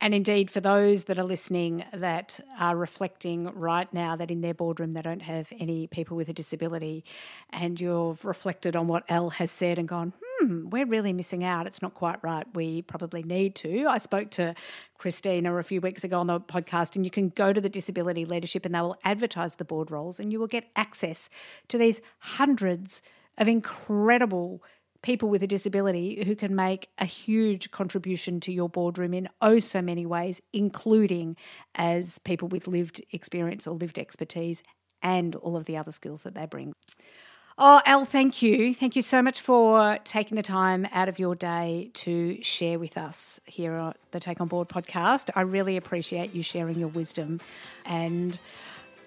And 0.00 0.14
indeed, 0.14 0.50
for 0.50 0.60
those 0.60 1.04
that 1.04 1.18
are 1.18 1.24
listening 1.24 1.84
that 1.92 2.40
are 2.58 2.74
reflecting 2.74 3.44
right 3.54 3.92
now 3.92 4.16
that 4.16 4.30
in 4.30 4.40
their 4.40 4.54
boardroom 4.54 4.94
they 4.94 5.02
don't 5.02 5.20
have 5.20 5.52
any 5.58 5.86
people 5.88 6.16
with 6.16 6.30
a 6.30 6.32
disability, 6.32 7.04
and 7.50 7.78
you've 7.78 8.24
reflected 8.24 8.76
on 8.76 8.88
what 8.88 9.04
El 9.08 9.30
has 9.30 9.50
said 9.50 9.78
and 9.78 9.86
gone, 9.86 10.14
hmm, 10.40 10.70
we're 10.70 10.86
really 10.86 11.12
missing 11.12 11.44
out. 11.44 11.66
It's 11.66 11.82
not 11.82 11.92
quite 11.94 12.18
right. 12.22 12.46
We 12.54 12.80
probably 12.80 13.22
need 13.22 13.54
to. 13.56 13.86
I 13.88 13.98
spoke 13.98 14.30
to 14.32 14.54
Christina 14.96 15.54
a 15.54 15.62
few 15.62 15.82
weeks 15.82 16.02
ago 16.02 16.18
on 16.18 16.28
the 16.28 16.40
podcast, 16.40 16.96
and 16.96 17.04
you 17.04 17.10
can 17.10 17.28
go 17.28 17.52
to 17.52 17.60
the 17.60 17.68
Disability 17.68 18.24
Leadership 18.24 18.64
and 18.64 18.74
they 18.74 18.80
will 18.80 18.96
advertise 19.04 19.56
the 19.56 19.66
board 19.66 19.90
roles, 19.90 20.18
and 20.18 20.32
you 20.32 20.38
will 20.38 20.46
get 20.46 20.64
access 20.76 21.28
to 21.68 21.76
these 21.76 22.00
hundreds 22.20 23.02
of 23.36 23.48
incredible 23.48 24.62
people 25.02 25.28
with 25.28 25.42
a 25.42 25.46
disability 25.46 26.24
who 26.24 26.36
can 26.36 26.54
make 26.54 26.88
a 26.98 27.04
huge 27.04 27.70
contribution 27.70 28.40
to 28.40 28.52
your 28.52 28.68
boardroom 28.68 29.14
in 29.14 29.28
oh 29.40 29.58
so 29.58 29.80
many 29.80 30.06
ways, 30.06 30.40
including 30.52 31.36
as 31.74 32.18
people 32.18 32.48
with 32.48 32.66
lived 32.66 33.00
experience 33.12 33.66
or 33.66 33.74
lived 33.74 33.98
expertise 33.98 34.62
and 35.02 35.34
all 35.36 35.56
of 35.56 35.64
the 35.64 35.76
other 35.76 35.92
skills 35.92 36.22
that 36.22 36.34
they 36.34 36.46
bring. 36.46 36.74
Oh, 37.62 37.82
El, 37.84 38.06
thank 38.06 38.40
you. 38.40 38.72
Thank 38.72 38.96
you 38.96 39.02
so 39.02 39.20
much 39.20 39.40
for 39.40 39.98
taking 40.04 40.36
the 40.36 40.42
time 40.42 40.88
out 40.92 41.10
of 41.10 41.18
your 41.18 41.34
day 41.34 41.90
to 41.92 42.42
share 42.42 42.78
with 42.78 42.96
us 42.96 43.38
here 43.44 43.74
at 43.74 43.98
the 44.12 44.20
Take 44.20 44.40
On 44.40 44.48
Board 44.48 44.68
podcast. 44.70 45.28
I 45.34 45.42
really 45.42 45.76
appreciate 45.76 46.34
you 46.34 46.42
sharing 46.42 46.78
your 46.78 46.88
wisdom 46.88 47.38
and 47.84 48.38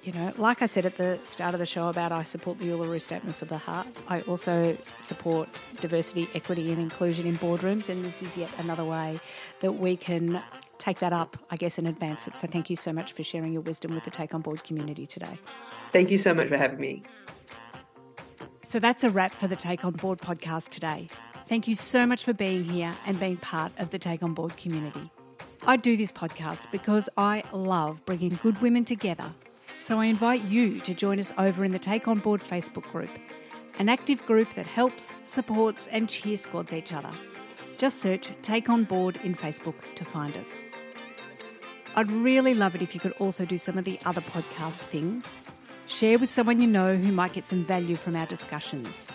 you 0.04 0.12
know, 0.12 0.34
like 0.38 0.62
I 0.62 0.66
said 0.66 0.86
at 0.86 0.98
the 0.98 1.18
start 1.24 1.54
of 1.54 1.60
the 1.60 1.66
show 1.66 1.88
about 1.88 2.12
I 2.12 2.24
support 2.24 2.60
the 2.60 2.66
Uluru 2.66 3.02
Statement 3.02 3.38
for 3.38 3.46
the 3.46 3.58
Heart, 3.58 3.88
I 4.10 4.22
also 4.22 4.78
support 5.00 5.48
diversity, 5.80 6.30
equity, 6.34 6.72
and 6.72 6.82
inclusion 6.82 7.26
in 7.26 7.38
boardrooms. 7.38 7.88
And 7.88 8.04
this 8.04 8.22
is 8.22 8.36
yet 8.36 8.50
another 8.60 8.84
way 8.84 9.20
that 9.62 9.72
we 9.74 9.96
can 9.96 10.44
take 10.78 11.00
that 11.00 11.14
up, 11.14 11.38
I 11.50 11.56
guess, 11.56 11.78
and 11.78 11.88
advance 11.88 12.28
it. 12.28 12.36
So 12.36 12.48
thank 12.48 12.70
you 12.70 12.76
so 12.76 12.92
much 12.92 13.14
for 13.14 13.24
sharing 13.24 13.54
your 13.54 13.62
wisdom 13.62 13.96
with 13.96 14.04
the 14.04 14.12
Take 14.12 14.34
On 14.34 14.42
Board 14.42 14.66
community 14.66 15.08
today. 15.08 15.40
Thank 15.94 16.12
you 16.12 16.18
so 16.18 16.34
much 16.34 16.50
for 16.50 16.58
having 16.58 16.80
me. 16.80 17.04
So 18.66 18.80
that's 18.80 19.06
a 19.06 19.10
wrap 19.10 19.32
for 19.32 19.48
the 19.48 19.56
Take 19.56 19.86
On 19.86 19.94
Board 19.94 20.20
podcast 20.20 20.70
today. 20.70 21.08
Thank 21.48 21.68
you 21.68 21.76
so 21.76 22.06
much 22.06 22.26
for 22.26 22.34
being 22.34 22.66
here 22.66 22.94
and 23.06 23.18
being 23.20 23.38
part 23.38 23.72
of 23.78 23.92
the 23.92 24.00
Take 24.00 24.22
On 24.22 24.34
Board 24.34 24.58
community. 24.58 25.12
I 25.66 25.78
do 25.78 25.96
this 25.96 26.12
podcast 26.12 26.62
because 26.74 27.08
I 27.16 27.44
love 27.54 28.06
bringing 28.06 28.38
good 28.42 28.62
women 28.62 28.84
together 28.84 29.32
so 29.84 30.00
I 30.00 30.06
invite 30.06 30.46
you 30.46 30.80
to 30.80 30.94
join 30.94 31.20
us 31.20 31.34
over 31.38 31.66
in 31.66 31.74
the 31.74 31.78
Take 31.78 32.08
On 32.08 32.18
Board 32.18 32.40
Facebook 32.40 32.90
group, 32.90 33.10
an 33.80 33.90
active 33.90 34.26
group 34.26 34.54
that 34.54 34.66
helps, 34.66 35.14
supports, 35.26 35.90
and 35.92 36.08
cheer 36.08 36.38
squads 36.38 36.72
each 36.72 36.94
other. 36.94 37.10
Just 37.78 38.00
search 38.00 38.32
Take 38.42 38.70
On 38.70 38.86
Board 38.86 39.20
in 39.26 39.36
Facebook 39.36 39.76
to 39.96 40.06
find 40.06 40.38
us. 40.38 40.64
I'd 41.98 42.10
really 42.10 42.54
love 42.54 42.76
it 42.76 42.82
if 42.82 42.96
you 42.96 43.02
could 43.02 43.12
also 43.20 43.44
do 43.44 43.58
some 43.58 43.78
of 43.78 43.84
the 43.84 44.00
other 44.06 44.22
podcast 44.22 44.78
things. 44.86 45.38
Share 45.88 46.18
with 46.18 46.32
someone 46.32 46.62
you 46.62 46.68
know 46.68 46.96
who 46.96 47.12
might 47.12 47.34
get 47.34 47.46
some 47.46 47.66
value 47.66 47.98
from 47.98 48.16
our 48.16 48.26
discussions. 48.26 49.06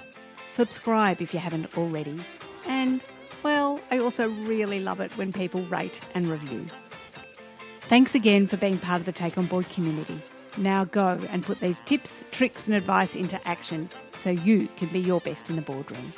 Subscribe 0.49 1.23
if 1.23 1.33
you 1.33 1.41
haven't 1.41 1.79
already. 1.79 2.21
And, 2.67 3.03
well, 3.43 3.81
I 3.91 4.01
also 4.01 4.29
really 4.29 4.81
love 4.81 5.01
it 5.01 5.17
when 5.17 5.33
people 5.33 5.63
rate 5.69 6.03
and 6.15 6.29
review. 6.29 6.67
Thanks 7.81 8.15
again 8.15 8.47
for 8.47 8.59
being 8.59 8.77
part 8.77 9.01
of 9.01 9.07
the 9.07 9.13
Take 9.13 9.39
On 9.39 9.47
Board 9.47 9.67
community. 9.71 10.21
Now 10.59 10.85
go 10.85 11.21
and 11.31 11.45
put 11.45 11.61
these 11.61 11.81
tips, 11.87 12.23
tricks, 12.33 12.67
and 12.67 12.75
advice 12.75 13.15
into 13.15 13.41
action 13.47 13.89
so 14.19 14.31
you 14.31 14.69
can 14.77 14.89
be 14.89 14.99
your 14.99 15.21
best 15.21 15.49
in 15.49 15.57
the 15.57 15.63
boardroom. 15.63 16.13